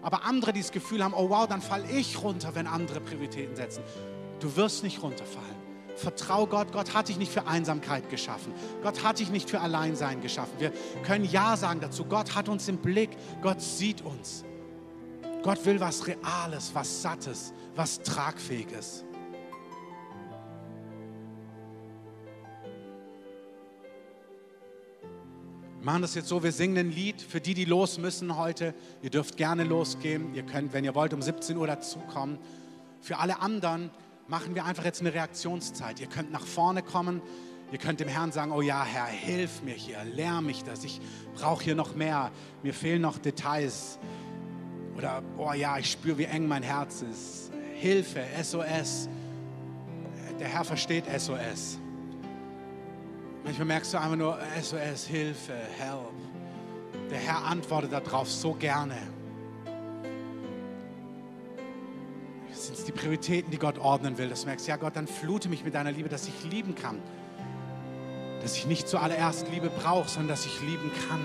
[0.01, 3.55] Aber andere, die das Gefühl haben, oh wow, dann falle ich runter, wenn andere Prioritäten
[3.55, 3.81] setzen.
[4.41, 5.55] Du wirst nicht runterfallen.
[5.95, 6.73] Vertrau Gott.
[6.73, 8.51] Gott hat dich nicht für Einsamkeit geschaffen.
[8.83, 10.59] Gott hat dich nicht für Alleinsein geschaffen.
[10.59, 10.73] Wir
[11.05, 12.03] können Ja sagen dazu.
[12.03, 13.11] Gott hat uns im Blick.
[13.41, 14.43] Gott sieht uns.
[15.43, 19.05] Gott will was Reales, was Sattes, was Tragfähiges.
[25.85, 28.73] Machen das jetzt so, wir singen ein Lied für die, die los müssen heute.
[29.03, 30.33] Ihr dürft gerne losgehen.
[30.33, 32.39] Ihr könnt, wenn ihr wollt, um 17 Uhr dazukommen.
[33.01, 33.91] Für alle anderen
[34.27, 35.99] machen wir einfach jetzt eine Reaktionszeit.
[35.99, 37.21] Ihr könnt nach vorne kommen.
[37.71, 40.83] Ihr könnt dem Herrn sagen, oh ja, Herr, hilf mir hier, lehr mich das.
[40.83, 40.99] Ich
[41.35, 42.31] brauche hier noch mehr.
[42.63, 43.99] Mir fehlen noch Details.
[44.97, 47.51] Oder, oh ja, ich spüre, wie eng mein Herz ist.
[47.75, 49.07] Hilfe, SOS.
[50.39, 51.77] Der Herr versteht SOS.
[53.45, 56.11] Manchmal merkst du einfach nur SOS, Hilfe, Help.
[57.11, 58.97] Der Herr antwortet darauf so gerne.
[62.49, 64.29] Das sind die Prioritäten, die Gott ordnen will.
[64.29, 66.99] Dass du merkst, ja Gott, dann flute mich mit deiner Liebe, dass ich lieben kann.
[68.41, 71.21] Dass ich nicht zuallererst Liebe brauche, sondern dass ich lieben kann.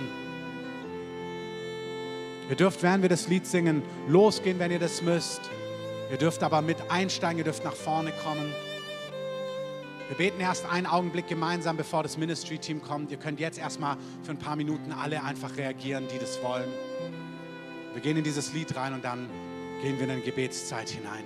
[2.50, 5.40] Ihr dürft, während wir das Lied singen, losgehen, wenn ihr das müsst.
[6.10, 8.52] Ihr dürft aber mit einsteigen, ihr dürft nach vorne kommen.
[10.11, 13.12] Wir beten erst einen Augenblick gemeinsam, bevor das Ministry-Team kommt.
[13.12, 16.68] Ihr könnt jetzt erstmal für ein paar Minuten alle einfach reagieren, die das wollen.
[17.92, 19.30] Wir gehen in dieses Lied rein und dann
[19.82, 21.22] gehen wir in eine Gebetszeit hinein.